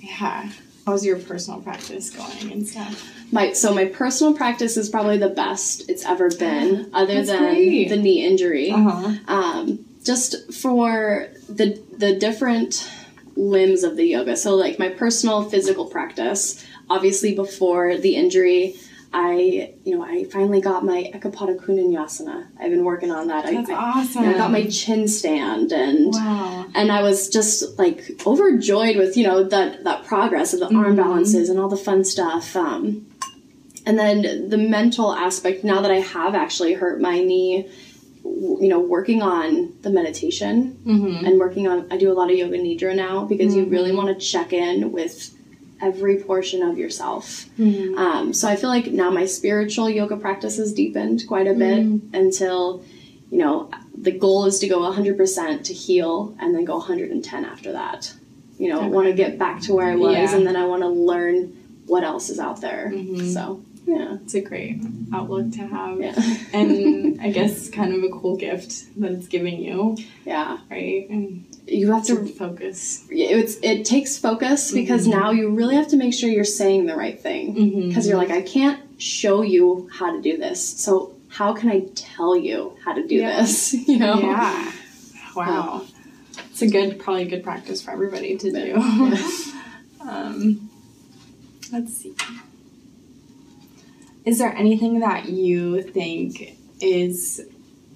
Yeah. 0.00 0.50
How's 0.86 1.04
your 1.04 1.18
personal 1.18 1.60
practice 1.62 2.10
going 2.10 2.52
and 2.52 2.66
stuff? 2.68 3.10
My 3.32 3.52
so 3.52 3.74
my 3.74 3.86
personal 3.86 4.34
practice 4.34 4.76
is 4.76 4.90
probably 4.90 5.16
the 5.16 5.30
best 5.30 5.88
it's 5.88 6.04
ever 6.04 6.28
been, 6.30 6.90
other 6.94 7.14
That's 7.14 7.28
than 7.28 7.38
great. 7.54 7.88
the 7.88 7.96
knee 7.96 8.24
injury. 8.26 8.70
Uh-huh. 8.70 9.14
Um, 9.26 9.84
just 10.04 10.52
for 10.52 11.28
the 11.48 11.82
the 11.96 12.14
different 12.16 12.90
limbs 13.36 13.82
of 13.82 13.96
the 13.96 14.04
yoga. 14.06 14.36
So 14.36 14.54
like 14.54 14.78
my 14.78 14.90
personal 14.90 15.48
physical 15.48 15.86
practice, 15.86 16.64
obviously 16.90 17.34
before 17.34 17.96
the 17.96 18.14
injury, 18.16 18.76
I 19.16 19.72
you 19.84 19.96
know 19.96 20.02
I 20.04 20.24
finally 20.24 20.60
got 20.60 20.84
my 20.84 21.10
Ekapada 21.14 21.56
Koundinyasana. 21.56 22.48
I've 22.58 22.70
been 22.70 22.84
working 22.84 23.12
on 23.12 23.28
that. 23.28 23.44
That's 23.46 23.70
I, 23.70 23.74
awesome. 23.74 24.24
I 24.24 24.32
got 24.32 24.50
my 24.50 24.64
chin 24.66 25.06
stand 25.06 25.72
and 25.72 26.12
Wow. 26.12 26.66
and 26.74 26.90
I 26.90 27.00
was 27.02 27.28
just 27.28 27.78
like 27.78 28.20
overjoyed 28.26 28.96
with 28.96 29.16
you 29.16 29.24
know 29.26 29.44
that 29.44 29.84
that 29.84 30.04
progress 30.04 30.52
of 30.52 30.60
the 30.60 30.74
arm 30.74 30.96
balances 30.96 31.48
and 31.48 31.60
all 31.60 31.68
the 31.68 31.76
fun 31.76 32.04
stuff. 32.04 32.56
Um, 32.56 33.06
and 33.86 33.98
then 33.98 34.48
the 34.48 34.56
mental 34.58 35.12
aspect. 35.12 35.62
Now 35.62 35.80
that 35.82 35.90
I 35.92 36.00
have 36.00 36.34
actually 36.34 36.72
hurt 36.72 37.00
my 37.00 37.20
knee, 37.20 37.68
you 38.24 38.68
know, 38.68 38.80
working 38.80 39.22
on 39.22 39.74
the 39.82 39.90
meditation 39.90 40.78
Mm-hmm. 40.86 41.24
and 41.26 41.38
working 41.38 41.68
on. 41.68 41.86
I 41.92 41.96
do 41.98 42.10
a 42.10 42.14
lot 42.14 42.30
of 42.32 42.36
yoga 42.36 42.58
nidra 42.58 42.96
now 42.96 43.24
because 43.26 43.54
you 43.54 43.64
really 43.66 43.92
want 43.92 44.08
to 44.08 44.26
check 44.26 44.52
in 44.52 44.90
with 44.90 45.34
every 45.80 46.16
portion 46.22 46.62
of 46.62 46.78
yourself. 46.78 47.46
Mm-hmm. 47.58 47.98
Um, 47.98 48.32
so 48.32 48.48
I 48.48 48.56
feel 48.56 48.70
like 48.70 48.86
now 48.92 49.10
my 49.10 49.26
spiritual 49.26 49.90
yoga 49.90 50.16
practice 50.16 50.56
has 50.58 50.72
deepened 50.72 51.24
quite 51.28 51.46
a 51.46 51.54
bit 51.54 51.78
until, 52.14 52.84
you 53.30 53.38
know, 53.38 53.70
the 53.96 54.12
goal 54.12 54.46
is 54.46 54.58
to 54.60 54.68
go 54.68 54.80
100% 54.80 55.64
to 55.64 55.72
heal 55.72 56.34
and 56.40 56.54
then 56.54 56.64
go 56.64 56.76
110 56.78 57.44
after 57.44 57.72
that. 57.72 58.12
You 58.58 58.68
know, 58.68 58.80
I 58.80 58.86
want 58.86 59.08
to 59.08 59.12
get 59.14 59.38
back 59.38 59.60
to 59.62 59.74
where 59.74 59.90
I 59.90 59.96
was 59.96 60.14
Yeah. 60.14 60.36
and 60.36 60.46
then 60.46 60.56
I 60.56 60.64
want 60.66 60.82
to 60.82 60.88
learn 60.88 61.52
what 61.86 62.04
else 62.04 62.30
is 62.30 62.38
out 62.38 62.60
there. 62.60 62.92
So, 63.32 63.62
yeah. 63.86 64.16
It's 64.22 64.34
a 64.34 64.40
great 64.40 64.80
outlook 65.12 65.50
to 65.52 65.66
have. 65.66 66.00
Yeah. 66.00 66.14
and 66.54 67.20
I 67.20 67.30
guess 67.30 67.68
kind 67.68 67.92
of 67.94 68.02
a 68.02 68.08
cool 68.08 68.36
gift 68.36 68.84
that 69.00 69.10
it's 69.12 69.26
giving 69.26 69.60
you, 69.60 69.96
Yeah. 70.24 70.58
right? 70.70 71.06
And 71.10 71.44
You 71.66 71.92
have 71.92 72.04
to 72.06 72.26
focus. 72.26 73.04
it's 73.10 73.56
it 73.62 73.84
takes 73.86 74.18
focus 74.18 74.70
because 74.72 75.06
now 75.06 75.30
you 75.30 75.48
really 75.50 75.76
have 75.76 75.88
to 75.88 75.96
make 75.96 76.12
sure 76.12 76.28
you're 76.28 76.44
saying 76.44 76.86
the 76.86 76.94
right 76.96 77.18
thing 77.18 77.54
Mm-hmm. 77.54 77.88
because 77.88 78.06
you're 78.06 78.18
like 78.18 78.30
I 78.30 78.42
can't 78.42 78.80
show 79.00 79.42
you 79.42 79.88
how 79.92 80.14
to 80.14 80.20
do 80.20 80.36
this 80.36 80.62
so 80.62 81.14
how 81.28 81.52
can 81.54 81.68
I 81.70 81.86
tell 81.94 82.36
you 82.36 82.76
how 82.84 82.92
to 82.92 83.06
do 83.06 83.14
Yeah. 83.16 83.40
this 83.40 83.72
you 83.88 83.98
know 83.98 84.18
Yeah. 84.20 84.72
Wow. 85.34 85.84
It's 86.50 86.62
a 86.62 86.68
good, 86.68 87.00
probably 87.00 87.22
a 87.22 87.28
good 87.28 87.42
practice 87.42 87.82
for 87.82 87.90
everybody 87.90 88.36
to 88.36 88.50
do. 88.52 88.76
um, 90.00 90.70
let's 91.72 91.96
see. 91.96 92.14
Is 94.24 94.38
there 94.38 94.54
anything 94.54 95.00
that 95.00 95.28
you 95.28 95.82
think 95.82 96.56
is 96.80 97.44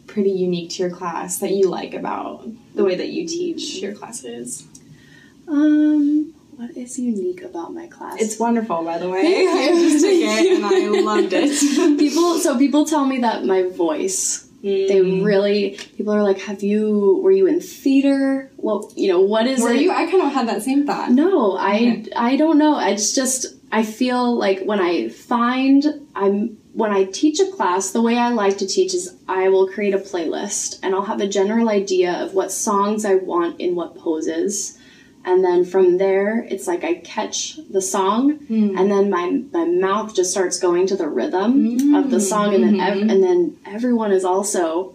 pretty 0.09 0.31
unique 0.31 0.71
to 0.71 0.83
your 0.85 0.90
class 0.90 1.38
that 1.38 1.53
you 1.53 1.68
like 1.68 1.94
about 1.94 2.47
the 2.75 2.83
way 2.85 2.94
that 2.97 3.09
you 3.09 3.27
teach 3.27 3.81
your 3.83 3.94
classes? 3.94 4.66
um 5.47 6.35
what 6.57 6.77
is 6.77 6.99
unique 6.99 7.42
about 7.42 7.73
my 7.73 7.87
class 7.87 8.21
It's 8.21 8.38
wonderful, 8.38 8.83
by 8.83 8.99
the 8.99 9.09
way. 9.09 9.21
I 9.49 9.68
just 9.75 10.05
took 10.05 10.12
it 10.12 10.57
and 10.57 10.66
I 10.66 11.01
loved 11.12 11.33
it. 11.33 11.99
people 11.99 12.38
so 12.40 12.59
people 12.59 12.85
tell 12.85 13.07
me 13.07 13.18
that 13.21 13.44
my 13.44 13.62
voice 13.68 14.44
they 14.61 15.01
really 15.01 15.79
people 15.97 16.12
are 16.12 16.25
like 16.25 16.40
have 16.40 16.64
you 16.64 17.21
were 17.23 17.31
you 17.31 17.47
in 17.47 17.61
theater 17.61 18.51
Well, 18.57 18.90
you 18.97 19.07
know 19.09 19.21
what 19.21 19.47
is 19.47 19.61
Were 19.62 19.71
it 19.71 19.81
you? 19.83 19.92
I 19.92 20.11
kind 20.11 20.21
of 20.25 20.33
had 20.33 20.49
that 20.49 20.62
same 20.62 20.85
thought. 20.85 21.12
No, 21.12 21.57
I 21.57 21.75
Okay. 21.77 22.07
I 22.16 22.35
don't 22.37 22.59
know. 22.59 22.77
It's 22.81 23.12
just 23.12 23.47
I 23.71 23.85
feel 23.85 24.37
like 24.37 24.59
when 24.64 24.81
I 24.81 25.11
find 25.11 25.87
I'm 26.16 26.59
when 26.79 26.93
I 26.93 27.07
teach 27.07 27.41
a 27.41 27.51
class, 27.51 27.91
the 27.91 28.01
way 28.01 28.17
I 28.17 28.29
like 28.29 28.59
to 28.59 28.67
teach 28.67 28.95
is 28.95 29.17
I 29.27 29.49
will 29.49 29.69
create 29.69 29.95
a 29.95 29.99
playlist 29.99 30.79
and 30.81 30.95
I'll 30.95 31.07
have 31.07 31.21
a 31.21 31.27
general 31.27 31.69
idea 31.69 32.12
of 32.12 32.35
what 32.35 32.53
songs 32.53 33.05
I 33.05 33.17
want 33.17 33.61
in 33.61 33.75
what 33.75 33.97
poses. 33.97 34.79
and 35.25 35.43
then 35.45 35.64
from 35.64 35.99
there 35.99 36.45
it's 36.53 36.69
like 36.69 36.85
I 36.85 36.95
catch 37.14 37.59
the 37.69 37.83
song 37.83 38.21
hmm. 38.51 38.79
and 38.79 38.88
then 38.93 39.11
my 39.11 39.25
my 39.53 39.64
mouth 39.64 40.14
just 40.19 40.31
starts 40.31 40.61
going 40.67 40.87
to 40.87 40.97
the 40.97 41.09
rhythm 41.09 41.95
of 41.97 42.11
the 42.12 42.23
hmm. 42.23 42.31
song 42.33 42.55
and 42.55 42.62
then 42.64 42.79
ev- 42.88 43.03
hmm. 43.03 43.11
and 43.11 43.23
then 43.25 43.41
everyone 43.67 44.12
is 44.12 44.25
also 44.25 44.95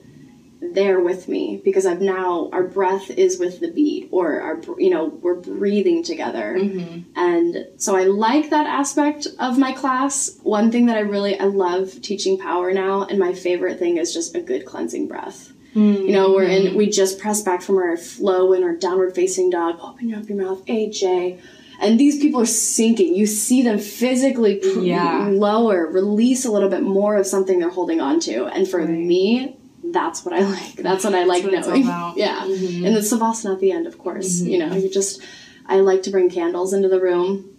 there 0.74 1.00
with 1.00 1.28
me 1.28 1.62
because 1.64 1.86
I've 1.86 2.02
now 2.02 2.50
our 2.52 2.64
breath 2.64 3.10
is 3.10 3.40
with 3.40 3.60
the 3.60 3.72
beat 3.72 4.10
or 4.12 4.42
our 4.42 4.62
you 4.78 4.90
know 4.90 5.06
we're 5.06 5.36
breathing 5.36 6.04
together 6.04 6.58
mm-hmm. 6.58 7.02
and 7.16 7.68
so 7.78 7.96
I 7.96 8.04
like 8.04 8.50
that 8.50 8.66
aspect 8.66 9.28
of 9.40 9.58
my 9.58 9.72
class 9.74 10.38
one 10.44 10.72
thing 10.72 10.88
that 10.88 10.98
I 10.98 11.02
really 11.02 11.40
I 11.40 11.46
love 11.46 12.02
teaching 12.02 12.38
power 12.38 12.74
now 12.74 13.06
and 13.06 13.20
my 13.20 13.34
favorite 13.34 13.80
thing 13.80 13.98
is 13.98 14.14
just 14.14 14.36
a 14.36 14.42
good 14.42 14.66
cleansing 14.66 15.08
breath 15.08 15.54
you 15.76 16.12
know, 16.12 16.32
we're 16.32 16.44
in, 16.44 16.64
mm-hmm. 16.68 16.78
we 16.78 16.88
just 16.88 17.20
press 17.20 17.42
back 17.42 17.62
from 17.62 17.78
our 17.78 17.98
flow 17.98 18.54
in 18.54 18.64
our 18.64 18.76
downward 18.76 19.16
facing 19.16 19.50
dog. 19.50 19.80
Open 19.82 20.14
up 20.14 20.30
your 20.30 20.38
mouth, 20.38 20.64
AJ. 20.68 21.40
And 21.82 22.00
these 22.00 22.20
people 22.20 22.42
are 22.42 22.46
sinking. 22.46 23.16
You 23.16 23.26
see 23.26 23.64
them 23.64 23.80
physically 23.80 24.58
pr- 24.58 24.80
Yeah. 24.82 25.30
lower, 25.32 25.88
release 25.88 26.46
a 26.46 26.52
little 26.52 26.70
bit 26.70 26.84
more 26.84 27.16
of 27.16 27.26
something 27.26 27.60
they're 27.60 27.70
holding 27.70 28.00
on 28.00 28.20
to. 28.22 28.46
And 28.46 28.68
for 28.68 28.86
me, 28.86 29.58
that's 30.00 30.26
what 30.26 30.34
I 30.34 30.42
like. 30.42 30.76
That's 30.76 31.04
what 31.04 31.16
I 31.16 31.24
like 31.24 31.44
what 31.44 31.54
knowing. 31.54 31.84
Yeah. 32.18 32.44
And 32.44 32.96
the 32.96 33.00
savasana 33.02 33.54
at 33.54 33.60
the 33.60 33.72
end, 33.72 33.88
of 33.88 33.98
course. 33.98 34.42
You 34.42 34.58
know, 34.60 34.76
you 34.76 34.90
just, 34.90 35.22
I 35.66 35.78
like 35.78 36.04
to 36.04 36.12
bring 36.12 36.30
candles 36.30 36.74
into 36.74 36.90
the 36.90 37.00
room. 37.00 37.50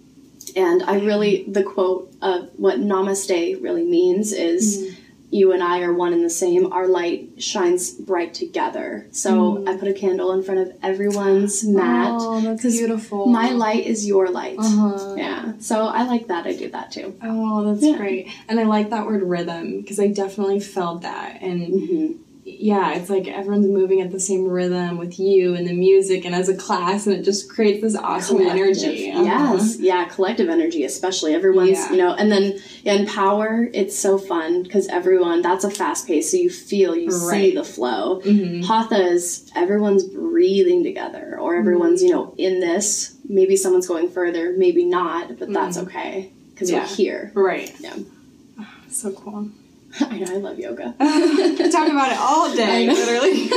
And 0.56 0.82
I 0.82 0.98
really, 1.00 1.44
the 1.48 1.62
quote 1.62 2.12
of 2.20 2.50
what 2.58 2.78
namaste 2.78 3.62
really 3.62 3.84
means 3.84 4.32
is 4.32 4.94
you 5.30 5.50
and 5.52 5.64
I 5.64 5.80
are 5.82 5.92
one 5.92 6.12
and 6.12 6.24
the 6.24 6.30
same. 6.30 6.72
Our 6.72 6.86
light 6.86 7.42
shines 7.42 7.90
bright 7.90 8.34
together. 8.34 9.06
So 9.10 9.64
I 9.66 9.76
put 9.76 9.88
a 9.88 9.92
candle 9.94 10.30
in 10.32 10.44
front 10.44 10.60
of 10.60 10.76
everyone's 10.80 11.64
mat. 11.64 12.10
Oh, 12.12 12.40
that's 12.40 12.62
beautiful. 12.62 13.26
My 13.26 13.50
light 13.50 13.84
is 13.84 14.06
your 14.06 14.28
light. 14.28 14.58
Uh-huh. 14.60 15.14
Yeah. 15.16 15.54
So 15.58 15.86
I 15.86 16.04
like 16.04 16.28
that. 16.28 16.46
I 16.46 16.52
do 16.54 16.70
that 16.70 16.92
too. 16.92 17.18
Oh, 17.20 17.64
that's 17.72 17.84
Yeah. 17.84 17.96
great. 17.96 18.28
And 18.48 18.60
I 18.60 18.64
like 18.64 18.90
that 18.90 19.06
word 19.06 19.22
rhythm 19.24 19.80
because 19.80 19.98
I 19.98 20.06
definitely 20.08 20.60
felt 20.60 21.02
that. 21.02 21.42
And 21.42 21.62
Mm-hmm. 21.62 22.12
Yeah, 22.46 22.94
it's 22.94 23.08
like 23.08 23.26
everyone's 23.26 23.66
moving 23.66 24.02
at 24.02 24.12
the 24.12 24.20
same 24.20 24.44
rhythm 24.46 24.98
with 24.98 25.18
you 25.18 25.54
and 25.54 25.66
the 25.66 25.72
music 25.72 26.26
and 26.26 26.34
as 26.34 26.48
a 26.50 26.54
class, 26.56 27.06
and 27.06 27.16
it 27.16 27.22
just 27.24 27.48
creates 27.48 27.80
this 27.80 27.96
awesome 27.96 28.40
energy. 28.42 29.10
Uh-huh. 29.10 29.22
Yes, 29.24 29.78
yeah, 29.80 30.04
collective 30.04 30.50
energy, 30.50 30.84
especially 30.84 31.34
everyone's, 31.34 31.70
Yeah. 31.70 31.90
you 31.92 31.96
know, 31.96 32.12
and 32.14 32.30
then 32.30 32.58
in 32.84 33.06
power, 33.06 33.68
it's 33.72 33.98
so 33.98 34.18
fun 34.18 34.62
because 34.62 34.86
everyone 34.88 35.40
that's 35.40 35.64
a 35.64 35.70
fast 35.70 36.06
pace, 36.06 36.30
so 36.30 36.36
you 36.36 36.50
feel, 36.50 36.94
you 36.94 37.10
see 37.10 37.54
the 37.54 37.64
flow. 37.64 38.20
Mm-hmm. 38.20 38.62
Hatha 38.64 38.96
is 39.12 39.50
everyone's 39.56 40.04
breathing 40.04 40.84
together, 40.84 41.38
or 41.40 41.56
everyone's, 41.56 42.02
Mm-hmm. 42.02 42.08
you 42.08 42.12
know, 42.14 42.34
in 42.36 42.60
this. 42.60 43.16
Maybe 43.26 43.56
someone's 43.56 43.86
going 43.86 44.10
further, 44.10 44.52
maybe 44.54 44.84
not, 44.84 45.38
but 45.38 45.50
that's 45.50 45.78
okay 45.78 46.30
because 46.52 46.68
Mm-hmm. 46.70 46.76
Yeah. 46.76 46.82
we're 46.90 46.94
here. 46.96 47.32
Right. 47.34 47.74
Yeah, 47.80 47.96
So 48.90 49.12
cool. 49.12 49.48
I 50.00 50.18
know, 50.18 50.32
I 50.32 50.36
love 50.38 50.58
yoga. 50.58 50.94
Could 51.56 51.70
talk 51.72 51.88
about 51.88 52.10
it 52.12 52.18
all 52.18 52.54
day, 52.64 52.86
literally. 52.88 53.50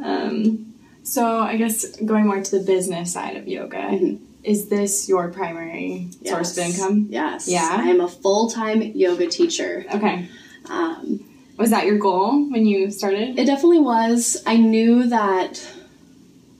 um, 0.00 0.74
so 1.02 1.38
I 1.40 1.56
guess 1.56 1.96
going 2.00 2.26
more 2.26 2.42
to 2.42 2.58
the 2.58 2.64
business 2.64 3.12
side 3.12 3.36
of 3.36 3.46
yoga, 3.48 3.76
Mhm. 3.78 4.18
is 4.42 4.68
this 4.68 5.08
your 5.08 5.30
primary 5.30 6.08
source 6.24 6.56
of 6.56 6.64
income? 6.64 7.06
Yes, 7.10 7.48
Yeah? 7.48 7.68
I 7.80 7.88
am 7.88 8.00
a 8.00 8.08
full 8.08 8.50
time 8.50 8.82
yoga 8.82 9.26
teacher. 9.26 9.86
Okay. 9.94 10.28
Um, 10.68 11.20
Was 11.56 11.70
that 11.70 11.86
your 11.86 11.98
goal 11.98 12.50
when 12.50 12.66
you 12.66 12.90
started? 12.90 13.38
It 13.38 13.44
definitely 13.46 13.78
was. 13.78 14.42
I 14.44 14.56
knew 14.56 15.04
that 15.06 15.64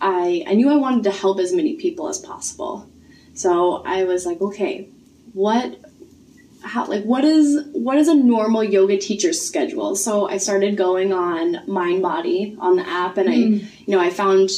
I 0.00 0.44
I 0.46 0.54
knew 0.54 0.70
I 0.70 0.76
wanted 0.76 1.04
to 1.04 1.10
help 1.10 1.40
as 1.40 1.52
many 1.52 1.74
people 1.74 2.08
as 2.08 2.18
possible. 2.18 2.86
So 3.34 3.82
I 3.84 4.04
was 4.04 4.24
like, 4.24 4.40
okay, 4.40 4.88
what 5.32 5.80
how 6.64 6.86
like 6.86 7.04
what 7.04 7.24
is 7.24 7.64
what 7.72 7.98
is 7.98 8.08
a 8.08 8.14
normal 8.14 8.64
yoga 8.64 8.98
teacher's 8.98 9.40
schedule? 9.40 9.96
So 9.96 10.28
I 10.28 10.38
started 10.38 10.76
going 10.76 11.12
on 11.12 11.56
Mindbody 11.66 12.58
on 12.58 12.76
the 12.76 12.88
app 12.88 13.16
and 13.18 13.28
I 13.28 13.34
you 13.34 13.68
know, 13.86 14.00
I 14.00 14.10
found 14.10 14.50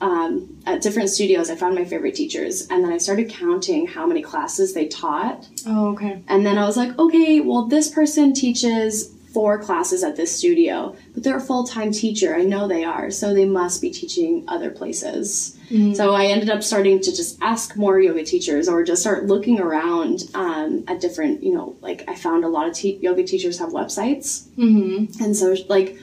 um, 0.00 0.60
at 0.64 0.80
different 0.80 1.10
studios, 1.10 1.50
I 1.50 1.56
found 1.56 1.74
my 1.74 1.84
favorite 1.84 2.14
teachers, 2.14 2.68
and 2.68 2.84
then 2.84 2.92
I 2.92 2.98
started 2.98 3.28
counting 3.28 3.86
how 3.86 4.06
many 4.06 4.22
classes 4.22 4.72
they 4.72 4.86
taught. 4.86 5.48
Oh, 5.66 5.88
okay. 5.88 6.22
And 6.28 6.46
then 6.46 6.56
I 6.56 6.64
was 6.66 6.76
like, 6.76 6.96
okay, 6.98 7.40
well, 7.40 7.64
this 7.64 7.90
person 7.90 8.32
teaches 8.32 9.12
four 9.38 9.56
classes 9.56 10.02
at 10.02 10.16
this 10.16 10.36
studio, 10.36 10.96
but 11.14 11.22
they're 11.22 11.36
a 11.36 11.40
full 11.40 11.62
time 11.64 11.92
teacher. 11.92 12.34
I 12.34 12.42
know 12.42 12.66
they 12.66 12.82
are, 12.84 13.08
so 13.10 13.32
they 13.32 13.44
must 13.44 13.80
be 13.80 13.90
teaching 13.90 14.44
other 14.48 14.70
places. 14.70 15.56
So 15.94 16.14
I 16.14 16.24
ended 16.26 16.50
up 16.50 16.62
starting 16.64 16.98
to 17.00 17.10
just 17.14 17.38
ask 17.42 17.76
more 17.76 18.00
yoga 18.00 18.24
teachers 18.24 18.68
or 18.70 18.82
just 18.82 19.02
start 19.02 19.26
looking 19.26 19.60
around 19.60 20.24
um, 20.34 20.82
at 20.88 21.00
different, 21.00 21.42
you 21.44 21.52
know, 21.54 21.76
like 21.82 22.02
I 22.08 22.14
found 22.16 22.44
a 22.44 22.48
lot 22.48 22.66
of 22.68 22.74
te- 22.74 22.98
yoga 23.02 23.22
teachers 23.22 23.58
have 23.60 23.68
websites. 23.70 24.48
Mm-hmm. 24.56 25.22
And 25.22 25.36
so, 25.36 25.54
like, 25.68 25.96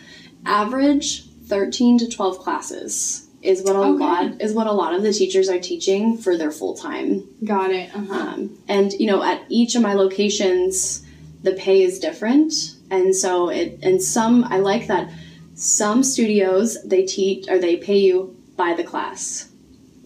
average 0.45 1.27
13 1.47 1.97
to 1.99 2.09
12 2.09 2.39
classes. 2.39 3.27
Is 3.41 3.61
what 3.63 3.75
a 3.75 3.79
Okay. 3.79 3.99
lot 3.99 4.41
is 4.41 4.53
what 4.53 4.65
a 4.67 4.71
lot 4.71 4.93
of 4.95 5.03
the 5.03 5.13
teachers 5.13 5.49
are 5.49 5.59
teaching 5.59 6.17
for 6.17 6.35
their 6.37 6.51
full 6.51 6.73
time 6.75 7.27
Got 7.43 7.69
it. 7.71 7.89
Uh-huh. 7.95 8.13
um, 8.13 8.57
and 8.67 8.91
you 8.93 9.05
know, 9.05 9.21
at 9.21 9.41
each 9.49 9.75
of 9.75 9.81
my 9.83 9.93
locations, 9.93 11.03
the 11.43 11.51
pay 11.53 11.83
is 11.83 11.99
different, 11.99 12.74
and 12.91 13.15
so 13.15 13.49
it 13.49 13.79
and 13.83 14.01
some 14.01 14.43
I 14.45 14.57
like 14.59 14.87
that. 14.87 15.09
Some 15.55 16.03
studios 16.03 16.77
they 16.83 17.05
teach 17.05 17.47
or 17.47 17.59
they 17.59 17.77
pay 17.77 17.97
you 17.97 18.35
by 18.57 18.73
the 18.73 18.83
class. 18.83 19.49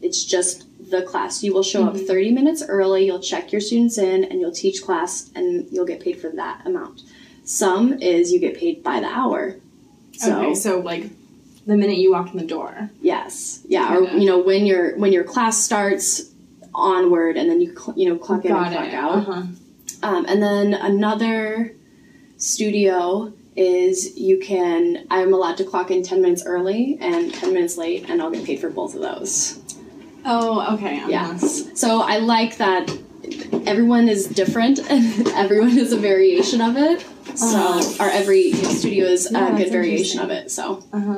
It's 0.02 0.24
just 0.24 0.66
the 0.92 1.02
class. 1.04 1.44
You 1.44 1.54
will 1.54 1.64
show 1.64 1.86
up 1.86 1.96
30 1.98 2.32
minutes 2.32 2.64
early. 2.68 3.06
You'll 3.06 3.20
check 3.20 3.52
your 3.52 3.62
students 3.62 3.98
in, 3.98 4.24
and 4.24 4.40
you'll 4.40 4.52
teach 4.52 4.82
class, 4.84 5.30
and 5.36 5.68
you'll 5.72 5.86
get 5.86 6.00
paid 6.00 6.20
for 6.22 6.30
that 6.32 6.66
amount. 6.66 7.02
Some 7.44 7.94
is 8.02 8.32
you 8.32 8.40
get 8.40 8.58
paid 8.58 8.84
by 8.84 9.00
the 9.00 9.08
hour. 9.08 9.56
So 10.14 10.40
okay, 10.42 10.56
so 10.56 10.80
like 10.80 11.10
the 11.68 11.76
minute 11.78 11.98
you 11.98 12.12
walk 12.12 12.32
in 12.32 12.38
the 12.40 12.46
door. 12.46 12.90
yes, 13.02 13.62
yeah, 13.68 13.96
or 13.96 14.06
Kinda. 14.06 14.20
you 14.20 14.26
know 14.26 14.40
when 14.40 14.66
your 14.66 14.98
when 14.98 15.12
your 15.12 15.24
class 15.24 15.58
starts 15.64 16.32
onward, 16.74 17.38
and 17.38 17.50
then 17.50 17.60
you 17.62 17.76
cl- 17.78 17.98
you 17.98 18.08
know 18.10 18.18
clock 18.18 18.46
in 18.46 18.52
Got 18.52 18.68
and 18.68 18.76
clock 18.76 18.88
it. 18.88 18.94
out. 18.94 19.16
Uh-huh. 19.18 19.44
Um, 20.02 20.26
and 20.28 20.42
then 20.42 20.74
another 20.74 21.74
studio 22.40 23.32
is 23.56 24.18
you 24.18 24.40
can, 24.40 25.06
I'm 25.12 25.34
allowed 25.34 25.58
to 25.58 25.66
clock 25.66 25.92
in 25.92 26.02
10 26.02 26.22
minutes 26.22 26.44
early 26.46 26.98
and 27.02 27.34
10 27.34 27.54
minutes 27.54 27.78
late, 27.78 28.10
and 28.10 28.22
I'll 28.22 28.32
get 28.32 28.46
paid 28.46 28.60
for 28.60 28.70
both 28.70 28.96
of 28.96 29.02
those. 29.02 29.62
Oh, 30.26 30.76
okay. 30.76 30.98
Uh-huh. 31.00 31.08
Yes. 31.10 31.80
So 31.80 32.02
I 32.02 32.18
like 32.18 32.58
that 32.58 32.90
everyone 33.68 34.08
is 34.08 34.26
different 34.28 34.80
and 34.90 35.28
everyone 35.30 35.78
is 35.78 35.92
a 35.94 35.98
variation 35.98 36.62
of 36.62 36.78
it. 36.78 37.06
So, 37.38 37.58
our 38.00 38.10
every 38.10 38.52
studio 38.54 39.06
is 39.06 39.28
Uh-huh. 39.28 39.38
Yeah, 39.50 39.56
a 39.56 39.58
good 39.58 39.72
variation 39.72 40.20
of 40.20 40.30
it. 40.32 40.50
So, 40.52 40.84
Uh-huh. 40.92 41.18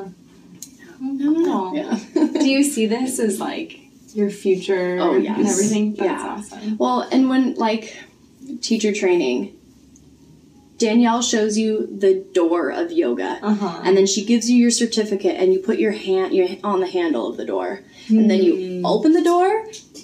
oh, 1.02 1.72
yeah. 1.74 1.98
Do 2.14 2.48
you 2.48 2.62
see 2.62 2.86
this 2.86 3.18
as 3.18 3.40
like 3.40 3.80
your 4.14 4.30
future 4.30 4.98
Oh, 5.00 5.14
and 5.14 5.26
everything? 5.26 5.94
That's 5.94 6.22
Yeah. 6.22 6.34
awesome. 6.38 6.76
Well, 6.76 7.00
and 7.10 7.28
when 7.28 7.54
like 7.54 7.96
teacher 8.60 8.92
training, 8.92 9.56
Danielle 10.86 11.22
shows 11.22 11.52
you 11.62 11.70
the 12.04 12.14
door 12.40 12.64
of 12.80 12.90
yoga. 13.02 13.32
Uh-huh. 13.50 13.80
and 13.84 13.92
then 13.96 14.06
she 14.06 14.22
gives 14.24 14.44
you 14.50 14.56
your 14.64 14.70
certificate 14.70 15.36
and 15.40 15.52
you 15.52 15.58
put 15.68 15.78
your 15.78 15.92
hand 15.92 16.28
your 16.38 16.48
on 16.64 16.78
the 16.80 16.90
handle 16.98 17.24
of 17.30 17.36
the 17.36 17.44
door. 17.54 17.70
And 18.08 18.28
then 18.30 18.42
you 18.42 18.54
open 18.84 19.12
the 19.12 19.22
door 19.34 19.48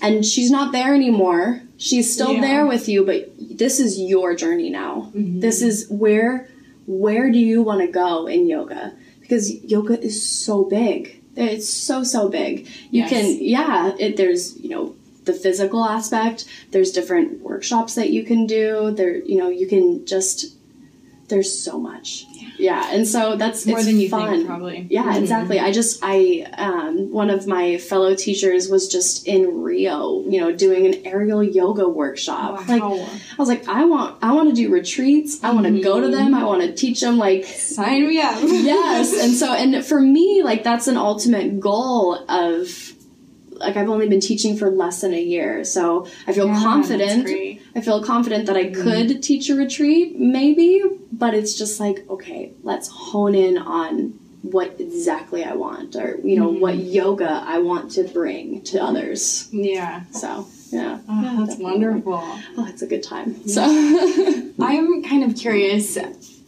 and 0.01 0.25
she's 0.25 0.51
not 0.59 0.73
there 0.73 0.95
anymore. 0.95 1.47
She's 1.87 2.13
still 2.17 2.33
Yeah. 2.35 2.41
there 2.49 2.65
with 2.67 2.89
you 2.89 3.05
but 3.11 3.21
this 3.63 3.81
is 3.81 3.99
your 4.13 4.29
journey 4.43 4.71
now. 4.71 5.11
This 5.15 5.59
is 5.63 5.87
where 6.05 6.33
where 6.87 7.27
do 7.31 7.39
you 7.51 7.59
want 7.69 7.81
to 7.87 7.89
go 8.05 8.27
in 8.35 8.47
yoga? 8.57 8.83
Because 9.21 9.45
yoga 9.65 9.95
is 10.09 10.17
so 10.47 10.65
big. 10.65 11.01
It's 11.37 11.69
so 11.69 11.97
so 12.15 12.29
big. 12.29 12.53
You 12.95 13.03
Yes. 13.03 13.11
can 13.13 13.27
yeah 13.57 13.93
it, 13.99 14.17
there's 14.17 14.45
you 14.65 14.71
know 14.75 14.85
the 15.29 15.33
physical 15.45 15.85
aspect. 15.85 16.47
There's 16.73 16.91
different 16.99 17.29
workshops 17.49 17.93
that 17.99 18.11
you 18.17 18.23
can 18.31 18.47
do. 18.47 18.91
There 18.99 19.17
you 19.31 19.37
know 19.41 19.51
you 19.61 19.67
can 19.75 19.87
just 20.15 20.37
there's 21.29 21.53
so 21.59 21.79
much 21.79 22.25
yeah, 22.61 22.91
and 22.93 23.07
so 23.07 23.37
that's 23.37 23.67
More 23.67 23.79
it's 23.79 23.87
than 23.87 24.01
you 24.01 24.09
fun. 24.09 24.31
think, 24.31 24.47
probably. 24.49 24.87
Yeah, 24.91 25.05
Mhm. 25.15 25.21
exactly. 25.21 25.61
I 25.61 25.71
just 25.71 26.01
I 26.03 26.45
um, 26.59 27.13
one 27.13 27.31
of 27.31 27.47
my 27.47 27.77
fellow 27.79 28.17
teachers 28.17 28.69
was 28.69 28.89
just 28.89 29.29
in 29.29 29.63
Rio, 29.63 30.25
you 30.29 30.41
know, 30.41 30.51
doing 30.51 30.85
an 30.87 31.07
aerial 31.07 31.41
yoga 31.41 31.89
workshop. 31.89 32.69
Like 32.69 32.83
I 32.83 33.37
was 33.39 33.49
like, 33.49 33.69
I 33.69 33.85
want 33.85 34.17
I 34.23 34.33
want 34.33 34.49
to 34.49 34.55
do 34.57 34.73
retreats. 34.73 35.39
I 35.45 35.53
want 35.53 35.67
to 35.67 35.81
go 35.81 36.01
to 36.01 36.09
them. 36.09 36.35
I 36.35 36.43
want 36.45 36.63
to 36.63 36.75
teach 36.75 37.01
them 37.01 37.17
like 37.17 37.45
Sign 37.45 38.09
me 38.09 38.21
up. 38.21 38.39
yes. 38.43 39.17
And 39.23 39.35
so 39.35 39.53
and 39.53 39.85
for 39.87 40.01
me, 40.01 40.43
like 40.43 40.65
that's 40.65 40.89
an 40.89 40.97
ultimate 40.97 41.61
goal 41.61 42.15
of 42.29 42.93
like 43.53 43.77
I've 43.77 43.89
only 43.89 44.09
been 44.09 44.21
teaching 44.21 44.57
for 44.57 44.71
less 44.71 45.01
than 45.01 45.13
a 45.15 45.21
year, 45.21 45.65
so 45.65 46.07
I 46.27 46.33
feel 46.33 46.47
Yeah, 46.47 46.63
confident. 46.63 47.61
I 47.79 47.81
feel 47.81 48.03
confident 48.03 48.47
that 48.47 48.57
I 48.57 48.65
mm-hmm. 48.65 48.83
could 48.83 49.23
teach 49.23 49.49
a 49.49 49.55
retreat, 49.55 50.19
maybe, 50.19 50.83
but 51.13 51.33
it's 51.33 51.57
just 51.57 51.79
like, 51.79 52.05
okay, 52.11 52.51
let's 52.65 52.89
hone 52.89 53.37
in 53.37 53.57
on 53.57 54.19
what 54.43 54.75
exactly 54.81 55.45
I 55.45 55.55
want 55.55 55.95
or 55.95 56.19
you 56.25 56.37
know 56.37 56.51
mm-hmm. 56.51 56.61
what 56.61 56.77
yoga 56.77 57.29
I 57.45 57.59
want 57.59 57.93
to 57.93 58.03
bring 58.03 58.63
to 58.63 58.83
others. 58.83 59.49
Yeah. 59.53 60.05
So 60.11 60.49
yeah, 60.71 60.99
Oh, 61.09 61.23
Yeah, 61.23 61.37
that's 61.39 61.57
definitely. 61.57 61.65
wonderful. 61.65 62.21
Oh, 62.57 62.67
it's 62.69 62.83
a 62.83 62.87
good 62.89 63.05
time. 63.05 63.35
Mm-hmm. 63.35 63.49
So 63.49 64.65
I'm 64.65 65.05
kind 65.05 65.23
of 65.23 65.37
curious, 65.37 65.97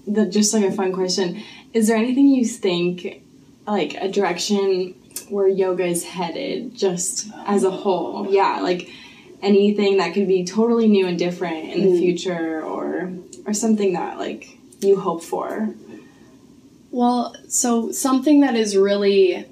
the 0.08 0.26
just 0.26 0.52
like 0.52 0.64
a 0.64 0.72
fun 0.72 0.92
question. 0.92 1.40
Is 1.72 1.86
there 1.86 1.96
anything 1.96 2.26
you 2.26 2.44
think 2.44 3.22
like 3.68 3.94
a 3.94 4.08
direction 4.08 4.94
where 5.28 5.46
yoga 5.46 5.84
is 5.84 6.02
headed 6.04 6.74
just 6.74 7.28
as 7.46 7.62
a 7.62 7.70
whole? 7.70 8.26
Oh. 8.26 8.30
Yeah, 8.30 8.60
like 8.62 8.90
anything 9.42 9.98
that 9.98 10.14
could 10.14 10.28
be 10.28 10.44
totally 10.44 10.88
new 10.88 11.06
and 11.06 11.18
different 11.18 11.68
in 11.70 11.82
the 11.82 11.96
mm. 11.96 11.98
future 11.98 12.62
or 12.62 13.12
or 13.46 13.54
something 13.54 13.94
that 13.94 14.18
like 14.18 14.58
you 14.80 14.98
hope 14.98 15.22
for. 15.22 15.74
Well, 16.90 17.34
so 17.48 17.92
something 17.92 18.40
that 18.40 18.56
is 18.56 18.76
really 18.76 19.46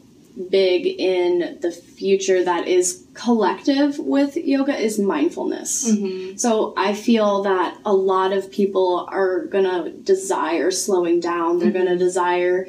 big 0.50 0.86
in 0.86 1.58
the 1.60 1.72
future 1.72 2.44
that 2.44 2.68
is 2.68 3.04
collective 3.14 3.98
with 3.98 4.36
yoga 4.36 4.76
is 4.76 4.98
mindfulness. 4.98 5.90
Mm-hmm. 5.90 6.36
So 6.36 6.74
I 6.76 6.94
feel 6.94 7.42
that 7.42 7.76
a 7.84 7.92
lot 7.92 8.32
of 8.32 8.50
people 8.50 9.08
are 9.10 9.46
gonna 9.46 9.90
desire 9.90 10.70
slowing 10.70 11.20
down, 11.20 11.58
they're 11.58 11.70
mm-hmm. 11.70 11.84
gonna 11.84 11.98
desire 11.98 12.68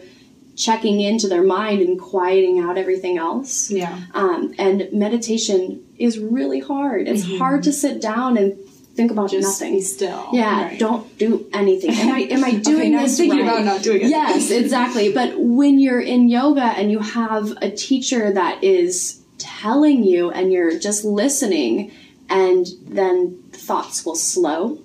checking 0.59 0.99
into 0.99 1.27
their 1.29 1.41
mind 1.43 1.81
and 1.81 1.99
quieting 1.99 2.59
out 2.59 2.77
everything 2.77 3.17
else. 3.17 3.71
Yeah. 3.71 3.97
Um, 4.13 4.53
and 4.59 4.89
meditation 4.91 5.81
is 5.97 6.19
really 6.19 6.59
hard. 6.59 7.07
It's 7.07 7.23
hard 7.37 7.63
to 7.63 7.71
sit 7.71 8.01
down 8.01 8.35
and 8.37 8.57
think 8.93 9.09
about 9.09 9.31
Just 9.31 9.61
nothing. 9.61 9.75
be 9.75 9.81
still. 9.81 10.27
Yeah, 10.33 10.63
Right. 10.63 10.77
don't 10.79 11.17
do 11.17 11.47
anything. 11.53 11.91
Am 11.91 12.11
I 12.13 12.19
am 12.35 12.43
I 12.43 12.55
doing 12.71 12.93
Okay, 12.93 13.05
this 13.05 13.17
thinking 13.17 13.39
right? 13.39 13.47
about 13.47 13.63
not 13.63 13.81
doing 13.81 14.01
it. 14.01 14.09
Yes, 14.09 14.51
exactly. 14.63 15.13
But 15.13 15.39
when 15.39 15.79
you're 15.79 16.01
in 16.01 16.27
yoga 16.27 16.61
and 16.77 16.91
you 16.91 16.99
have 16.99 17.53
a 17.61 17.71
teacher 17.71 18.33
that 18.33 18.61
is 18.61 19.21
telling 19.37 20.03
you 20.03 20.29
and 20.31 20.51
you're 20.51 20.77
just 20.77 21.05
listening 21.05 21.93
and 22.29 22.67
then 22.85 23.41
thoughts 23.53 24.05
will 24.05 24.15
slow 24.15 24.79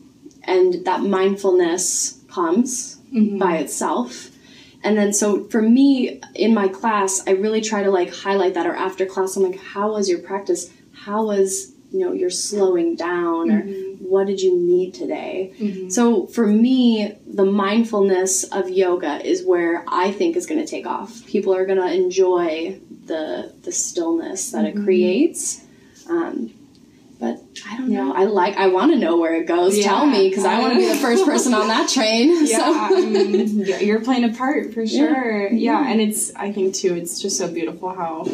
and 0.45 0.85
that 0.87 1.03
mindfulness 1.03 2.21
comes 2.29 2.97
by 3.13 3.57
itself. 3.59 4.31
And 4.85 4.99
then 4.99 5.13
so 5.15 5.45
for 5.45 5.63
me 5.63 6.21
in 6.35 6.55
my 6.55 6.69
class, 6.69 7.23
I 7.27 7.31
really 7.33 7.63
try 7.63 7.83
to 7.83 7.91
like 7.91 8.15
highlight 8.15 8.55
that 8.55 8.67
or 8.67 8.77
after 8.77 9.07
class 9.07 9.35
I'm 9.37 9.43
like 9.43 9.59
how 9.59 9.93
was 9.93 10.09
your 10.09 10.21
practice? 10.21 10.71
How 10.93 11.25
was 11.25 11.73
you 11.91 12.01
know 12.01 12.13
your 12.13 12.31
slowing 12.31 12.97
down 12.97 13.51
or 13.51 13.63
mm-hmm. 13.63 14.05
what 14.05 14.27
did 14.27 14.41
you 14.41 14.57
need 14.57 14.93
today? 14.93 15.55
Mm-hmm. 15.59 15.89
So 15.89 16.27
for 16.27 16.47
me, 16.47 17.17
the 17.27 17.47
mindfulness 17.47 18.45
of 18.45 18.69
yoga 18.69 19.25
is 19.25 19.45
where 19.45 19.85
I 19.89 20.13
think 20.13 20.37
is 20.37 20.47
going 20.47 20.61
to 20.61 20.67
take 20.67 20.87
off. 20.87 21.25
People 21.27 21.55
are 21.55 21.65
going 21.65 21.81
to 21.81 21.93
enjoy 21.93 22.79
the 23.07 23.55
the 23.63 23.73
stillness 23.73 24.53
that 24.53 24.67
it 24.67 24.75
mm-hmm. 24.75 24.85
creates. 24.85 25.65
Um, 26.11 26.53
but 27.25 27.43
I 27.67 27.77
don't 27.79 27.89
know. 27.89 28.13
I 28.15 28.25
like. 28.25 28.57
I 28.57 28.67
want 28.69 28.93
to 28.93 28.99
know 28.99 29.17
where 29.17 29.35
it 29.35 29.47
goes. 29.47 29.79
Tell 29.83 30.07
me 30.07 30.29
because 30.29 30.45
I 30.45 30.61
want 30.61 30.75
to 30.75 30.79
be 30.79 30.89
the 30.89 30.97
first 30.97 31.25
person 31.25 31.55
on 31.55 31.69
that 31.69 31.89
train. 31.89 32.35
Yeah, 32.45 32.59
So. 32.59 32.97
I 32.97 33.01
mean, 33.07 33.59
yeah, 33.61 33.79
you're 33.81 34.01
playing 34.01 34.25
a 34.25 34.33
part 34.35 34.75
for 34.75 34.87
sure. 34.87 35.49
Yeah. 35.51 35.89
and 35.91 36.01
it's 36.01 36.35
I 36.35 36.53
think 36.53 36.75
too, 36.75 36.95
it's 36.95 37.21
just 37.21 37.39
so 37.39 37.49
beautiful 37.51 37.95
how 37.95 38.25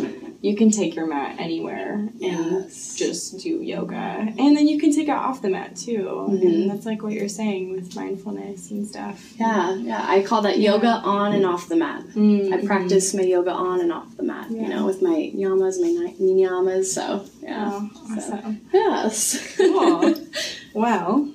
you 0.42 0.56
can 0.56 0.70
take 0.70 0.94
your 0.96 1.06
mat 1.06 1.36
anywhere 1.38 2.08
and 2.22 2.64
just 2.96 3.38
do 3.40 3.60
yoga, 3.62 3.94
and 3.94 4.56
then 4.56 4.66
you 4.66 4.78
can 4.80 4.90
take 4.94 5.08
it 5.08 5.12
off 5.12 5.42
the 5.42 5.50
mat 5.50 5.76
too, 5.76 6.04
Mm-hmm. 6.30 6.46
and 6.46 6.70
that's 6.70 6.86
like 6.86 7.02
what 7.02 7.12
you're 7.12 7.28
saying 7.28 7.72
with 7.72 7.94
mindfulness 7.94 8.70
and 8.70 8.88
stuff. 8.88 9.32
Yeah, 9.38 9.74
yeah. 9.76 10.02
I 10.08 10.22
call 10.22 10.40
that 10.42 10.58
yoga 10.58 10.88
on 11.04 11.32
and 11.34 11.44
off 11.44 11.68
the 11.68 11.76
mat. 11.76 12.04
Mm, 12.14 12.52
I 12.54 12.64
practice 12.66 13.12
my 13.12 13.22
yoga 13.22 13.50
on 13.52 13.80
and 13.80 13.92
off 13.92 14.16
the 14.16 14.22
mat. 14.22 14.50
You 14.50 14.66
know, 14.68 14.86
with 14.86 15.02
my 15.02 15.30
yamas, 15.36 15.78
my 15.80 15.88
ni- 15.88 16.16
niyamas. 16.18 16.86
So 16.86 17.26
yeah. 17.42 17.68
Oh, 17.72 17.90
awesome. 18.16 18.60
Yes. 18.72 19.56
Cool. 19.58 20.14
well, 20.74 21.30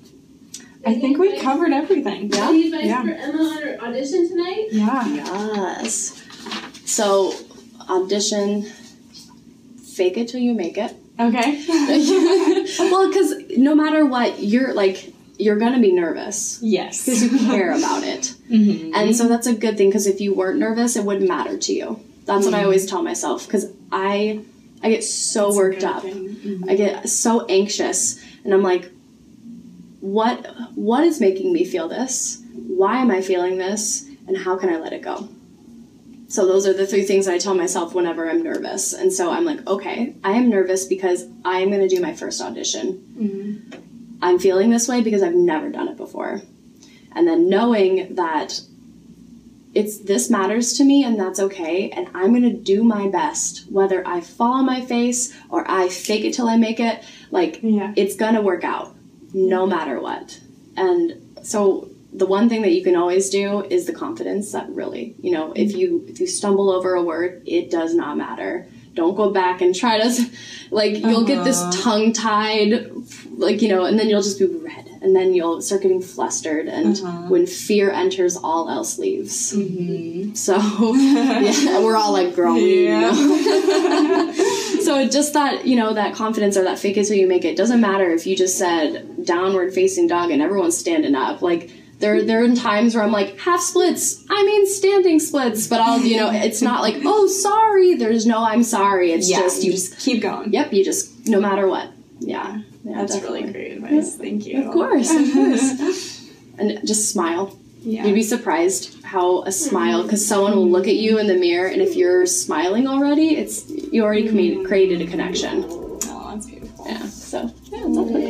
I 0.86 0.96
think 1.00 1.18
we 1.20 1.40
covered 1.40 1.74
everything. 1.74 2.32
Yeah. 2.34 2.50
Any 2.50 2.66
advice 2.68 2.86
Yeah. 2.86 3.02
for 3.04 3.10
Emma 3.10 3.44
on 3.44 3.62
her 3.64 3.78
audition 3.82 4.28
tonight? 4.30 4.68
Yeah. 4.72 5.08
Yes. 5.08 6.24
So, 6.86 7.34
audition, 7.90 8.66
fake 9.96 10.18
it 10.18 10.28
till 10.28 10.40
you 10.40 10.54
make 10.54 10.78
it. 10.78 10.96
Okay. 11.20 11.64
well, 12.80 13.08
because 13.08 13.34
no 13.58 13.74
matter 13.74 14.06
what, 14.06 14.40
you're 14.40 14.74
like, 14.74 15.14
you're 15.38 15.58
gonna 15.58 15.80
be 15.80 15.92
nervous 15.92 16.60
yes. 16.62 17.06
because 17.06 17.24
you 17.24 17.38
care 17.38 17.72
about 17.72 18.04
it. 18.04 18.34
Mhm. 18.50 18.92
And 18.94 19.16
so 19.16 19.28
that's 19.28 19.48
a 19.48 19.54
good 19.54 19.78
thing 19.78 19.90
because 19.90 20.08
if 20.08 20.22
you 20.22 20.34
weren't 20.34 20.60
nervous, 20.60 20.96
it 20.96 21.04
wouldn't 21.04 21.28
matter 21.28 21.58
to 21.58 21.74
you. 21.74 22.00
That's 22.26 22.46
what 22.46 22.54
I 22.54 22.64
always 22.64 22.86
tell 22.86 23.04
myself 23.04 23.46
because 23.46 23.72
I, 23.92 24.42
I 24.82 24.90
get 24.90 25.04
so 25.04 25.54
worked 25.54 25.84
up. 25.84 26.04
Mhm. 26.04 26.70
I 26.70 26.76
get 26.76 27.10
so 27.10 27.46
anxious 27.48 28.20
and 28.44 28.54
I'm 28.54 28.64
like 28.64 28.92
what 30.06 30.46
what 30.76 31.04
is 31.04 31.20
making 31.20 31.52
me 31.52 31.66
feel 31.66 31.88
this? 31.88 32.42
Why 32.54 32.98
am 33.00 33.10
I 33.10 33.22
feeling 33.22 33.58
this? 33.58 34.08
And 34.28 34.38
how 34.38 34.56
can 34.58 34.70
I 34.70 34.78
let 34.78 34.94
it 34.94 35.02
go? 35.02 35.28
So 36.28 36.46
those 36.48 36.66
are 36.68 36.74
the 36.74 36.88
three 36.88 37.04
things 37.04 37.28
I 37.28 37.38
tell 37.38 37.54
myself 37.56 37.94
whenever 37.94 38.30
I'm 38.30 38.42
nervous. 38.44 38.94
And 38.94 39.14
so 39.14 39.32
I'm 39.32 39.46
like, 39.46 39.66
okay, 39.68 40.16
I 40.24 40.32
am 40.32 40.50
nervous 40.50 40.86
because 40.86 41.26
I'm 41.44 41.70
going 41.70 41.88
to 41.88 41.96
do 41.96 42.02
my 42.02 42.14
first 42.14 42.42
audition. 42.42 43.04
Mhm. 43.18 43.82
I'm 44.22 44.40
feeling 44.40 44.70
this 44.72 44.88
way 44.88 45.02
because 45.02 45.22
I've 45.22 45.36
never 45.36 45.70
done 45.70 45.88
it 45.88 45.98
before. 45.98 46.42
And 47.12 47.28
then 47.28 47.48
knowing 47.48 48.16
that 48.16 48.60
it's 49.74 49.98
this 50.00 50.30
matters 50.30 50.74
to 50.78 50.84
me 50.86 51.04
and 51.04 51.20
that's 51.20 51.40
okay 51.40 51.90
and 51.90 52.08
I'm 52.16 52.30
going 52.32 52.44
to 52.44 52.54
do 52.54 52.84
my 52.84 53.10
best 53.10 53.70
whether 53.70 54.08
I 54.08 54.22
fall 54.22 54.54
on 54.54 54.66
my 54.66 54.80
face 54.82 55.34
or 55.50 55.70
I 55.70 55.90
fake 55.90 56.24
it 56.24 56.34
till 56.34 56.48
I 56.48 56.56
make 56.56 56.80
it 56.80 57.04
like 57.30 57.60
Yeah. 57.62 57.92
it's 57.98 58.16
going 58.16 58.36
to 58.36 58.42
work 58.42 58.64
out 58.64 58.96
no 59.34 59.66
matter 59.68 60.00
what. 60.00 60.40
And 60.78 61.36
so 61.44 61.90
the 62.18 62.26
one 62.26 62.48
thing 62.50 62.62
that 62.62 62.72
you 62.72 62.84
can 62.84 62.96
always 62.96 63.30
do 63.30 63.64
is 63.70 63.86
the 63.86 63.94
confidence 63.94 64.52
that 64.54 64.70
really, 64.70 65.16
you 65.22 65.32
know, 65.32 65.52
if 65.56 65.76
you 65.76 66.06
if 66.08 66.20
you 66.20 66.28
stumble 66.28 66.70
over 66.70 66.94
a 66.96 67.04
word, 67.04 67.44
it 67.46 67.70
does 67.70 67.94
not 67.94 68.18
matter. 68.18 68.68
Don't 68.94 69.16
go 69.16 69.30
back 69.32 69.60
and 69.62 69.76
try 69.76 70.00
to 70.00 70.26
like 70.72 70.98
you'll 70.98 71.26
get 71.26 71.44
this 71.44 71.60
Uh-huh. 71.62 71.82
tongue 71.84 72.14
tied 72.14 72.72
like 73.38 73.62
you 73.62 73.68
know 73.68 73.84
and 73.84 74.00
then 74.00 74.08
you'll 74.10 74.22
just 74.22 74.40
be 74.40 74.46
red 74.46 74.88
and 75.02 75.14
then 75.14 75.34
you'll 75.34 75.62
start 75.62 75.82
getting 75.82 76.02
flustered 76.02 76.68
and 76.68 76.96
Uh-huh. 76.98 77.28
when 77.28 77.46
fear 77.46 77.92
enters 77.92 78.38
all 78.38 78.70
else 78.70 78.98
leaves. 78.98 79.52
Mhm. 79.54 80.38
So 80.38 80.56
yeah, 80.96 81.80
we're 81.84 81.98
all 81.98 82.14
like 82.14 82.34
growing. 82.36 82.64
you 82.64 82.84
Yeah. 82.86 83.12
know? 83.12 84.32
so 84.88 85.08
just 85.10 85.34
that 85.34 85.66
you 85.68 85.76
know 85.76 85.94
that 85.94 86.16
confidence 86.16 86.56
or 86.58 86.64
that 86.64 86.80
fake 86.80 86.96
it 86.98 87.06
till 87.06 87.18
you 87.18 87.28
make 87.28 87.44
it 87.46 87.58
doesn't 87.58 87.82
matter 87.82 88.10
if 88.12 88.26
you 88.26 88.36
just 88.36 88.58
said 88.58 89.26
downward 89.26 89.74
facing 89.74 90.08
dog 90.08 90.32
and 90.32 90.42
everyone's 90.42 90.78
standing 90.78 91.16
up 91.16 91.42
like. 91.42 91.70
There, 92.00 92.24
there 92.24 92.44
are 92.44 92.56
times 92.56 92.94
where 92.94 93.04
I'm 93.04 93.12
like 93.12 93.40
half 93.40 93.62
splits. 93.62 94.26
I 94.30 94.44
mean 94.46 94.68
standing 94.68 95.20
splits, 95.20 95.68
but 95.68 95.80
I'll, 95.80 96.00
you 96.00 96.18
know, 96.18 96.30
it's 96.32 96.62
not 96.62 96.82
like 96.82 96.98
oh 97.06 97.28
sorry. 97.28 97.96
There's 97.96 98.26
no 98.26 98.44
I'm 98.44 98.64
sorry. 98.64 99.12
It's 99.12 99.30
Yeah, 99.30 99.40
just 99.42 99.64
you 99.64 99.72
just 99.72 99.98
keep 100.00 100.22
going. 100.22 100.52
Yep, 100.54 100.74
you 100.74 100.84
just 100.84 101.28
no 101.28 101.40
matter 101.40 101.68
what. 101.68 101.90
Yeah, 102.20 102.62
yeah 102.84 102.98
That's 102.98 103.14
definitely. 103.14 103.42
really 103.42 103.54
great 103.54 103.72
advice. 103.74 104.16
Thank 104.16 104.46
you. 104.46 104.66
Of 104.66 104.74
course, 104.74 105.10
of 105.12 105.34
course. 105.34 106.30
and 106.58 106.86
just 106.88 107.12
smile. 107.12 107.58
Yeah. 107.82 108.06
You'd 108.06 108.16
be 108.16 108.24
surprised 108.24 109.04
how 109.04 109.44
a 109.44 109.52
smile, 109.52 110.02
because 110.04 110.26
someone 110.26 110.56
will 110.56 110.68
look 110.70 110.88
at 110.88 110.96
you 110.96 111.20
in 111.20 111.28
the 111.28 111.36
mirror, 111.36 111.68
and 111.68 111.84
if 111.84 111.96
you're 111.96 112.26
smiling 112.26 112.88
already, 112.88 113.38
it's 113.38 113.70
you 113.70 114.04
already 114.04 114.28
commu- 114.28 114.66
created 114.66 115.02
a 115.02 115.06
connection. 115.08 115.64
Oh, 115.68 116.32
that's 116.34 116.48
beautiful. 116.48 116.88
Yeah. 116.88 117.06
So 117.06 117.42
yeah, 117.66 117.80
definitely. 117.80 118.25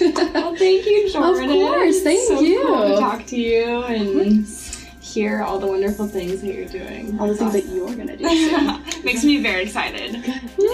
Well, 0.34 0.54
thank 0.56 0.86
you, 0.86 1.10
Jordan. 1.12 1.50
Of 1.50 1.56
course, 1.56 2.02
thank 2.02 2.26
so 2.28 2.40
you. 2.40 2.62
Cool 2.62 2.94
to 2.94 3.00
talk 3.00 3.26
to 3.26 3.36
you 3.36 3.82
and 3.84 4.46
hear 5.00 5.42
all 5.42 5.58
the 5.58 5.66
wonderful 5.66 6.06
things 6.06 6.40
that 6.40 6.54
you're 6.54 6.64
doing. 6.66 7.18
All 7.20 7.26
the 7.28 7.34
things 7.34 7.52
that 7.52 7.66
you're 7.66 7.94
gonna 7.94 8.16
do. 8.16 8.24
makes 9.04 9.24
me 9.24 9.42
very 9.42 9.64
excited. 9.64 10.14
Woohoo! 10.14 10.64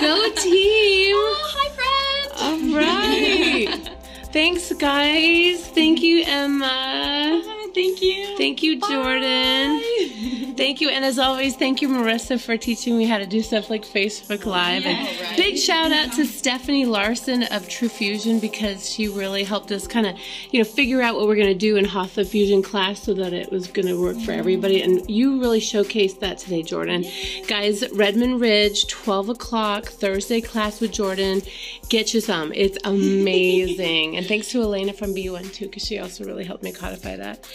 Go 0.00 0.28
team! 0.34 1.14
Oh, 1.16 1.52
hi, 1.54 1.68
friends. 1.78 2.42
All 2.42 2.58
right. 2.76 3.88
Thanks, 4.32 4.72
guys. 4.74 5.66
Thank 5.68 6.02
you, 6.02 6.24
Emma. 6.26 6.66
Uh-huh. 6.66 7.52
Thank 7.76 8.00
you. 8.00 8.36
Thank 8.38 8.62
you, 8.62 8.80
Jordan. 8.80 9.82
Thank 10.56 10.80
you, 10.80 10.88
and 10.88 11.04
as 11.04 11.18
always, 11.18 11.54
thank 11.54 11.82
you, 11.82 11.88
Marissa, 11.90 12.40
for 12.40 12.56
teaching 12.56 12.96
me 12.96 13.04
how 13.04 13.18
to 13.18 13.26
do 13.26 13.42
stuff 13.42 13.68
like 13.68 13.84
Facebook 13.84 14.46
Live. 14.46 14.86
and 14.86 15.36
big 15.36 15.58
shout 15.58 15.92
out 15.92 16.14
to 16.14 16.24
Stephanie 16.24 16.86
Larson 16.86 17.42
of 17.42 17.68
True 17.68 17.90
Fusion 17.90 18.40
because 18.40 18.88
she 18.88 19.06
really 19.06 19.44
helped 19.44 19.70
us 19.70 19.86
kind 19.86 20.06
of, 20.06 20.16
you 20.50 20.58
know, 20.58 20.64
figure 20.64 21.02
out 21.02 21.14
what 21.16 21.26
we're 21.26 21.36
going 21.36 21.48
to 21.48 21.54
do 21.54 21.76
in 21.76 21.84
Hatha 21.84 22.24
Fusion 22.24 22.62
class 22.62 23.02
so 23.02 23.12
that 23.12 23.34
it 23.34 23.52
was 23.52 23.66
going 23.66 23.86
to 23.86 24.00
work 24.00 24.18
for 24.20 24.32
everybody. 24.32 24.80
And 24.80 25.08
you 25.10 25.38
really 25.38 25.60
showcased 25.60 26.20
that 26.20 26.38
today, 26.38 26.62
Jordan. 26.62 27.04
Guys, 27.46 27.84
Redmond 27.92 28.40
Ridge, 28.40 28.86
12 28.86 29.28
o'clock, 29.28 29.84
Thursday 29.88 30.40
class 30.40 30.80
with 30.80 30.92
Jordan. 30.92 31.42
Get 31.90 32.14
you 32.14 32.22
some. 32.22 32.50
It's 32.54 32.78
amazing. 32.84 34.16
and 34.16 34.24
thanks 34.24 34.48
to 34.52 34.62
Elena 34.62 34.94
from 34.94 35.12
BUN 35.14 35.44
too, 35.50 35.66
because 35.66 35.84
she 35.84 35.98
also 35.98 36.24
really 36.24 36.44
helped 36.44 36.62
me 36.62 36.72
codify 36.72 37.16
that. 37.16 37.46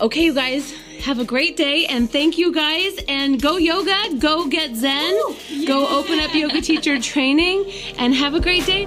Okay, 0.00 0.24
you 0.24 0.34
guys, 0.34 0.72
have 1.02 1.18
a 1.18 1.24
great 1.24 1.56
day 1.56 1.86
and 1.86 2.10
thank 2.10 2.38
you 2.38 2.52
guys. 2.52 2.98
And 3.08 3.40
go 3.40 3.56
yoga, 3.56 4.16
go 4.18 4.48
get 4.48 4.74
Zen, 4.74 5.14
go 5.66 5.86
open 5.88 6.18
up 6.20 6.34
yoga 6.34 6.60
teacher 6.60 7.00
training, 7.00 7.70
and 7.98 8.14
have 8.14 8.34
a 8.34 8.40
great 8.40 8.66
day. 8.66 8.86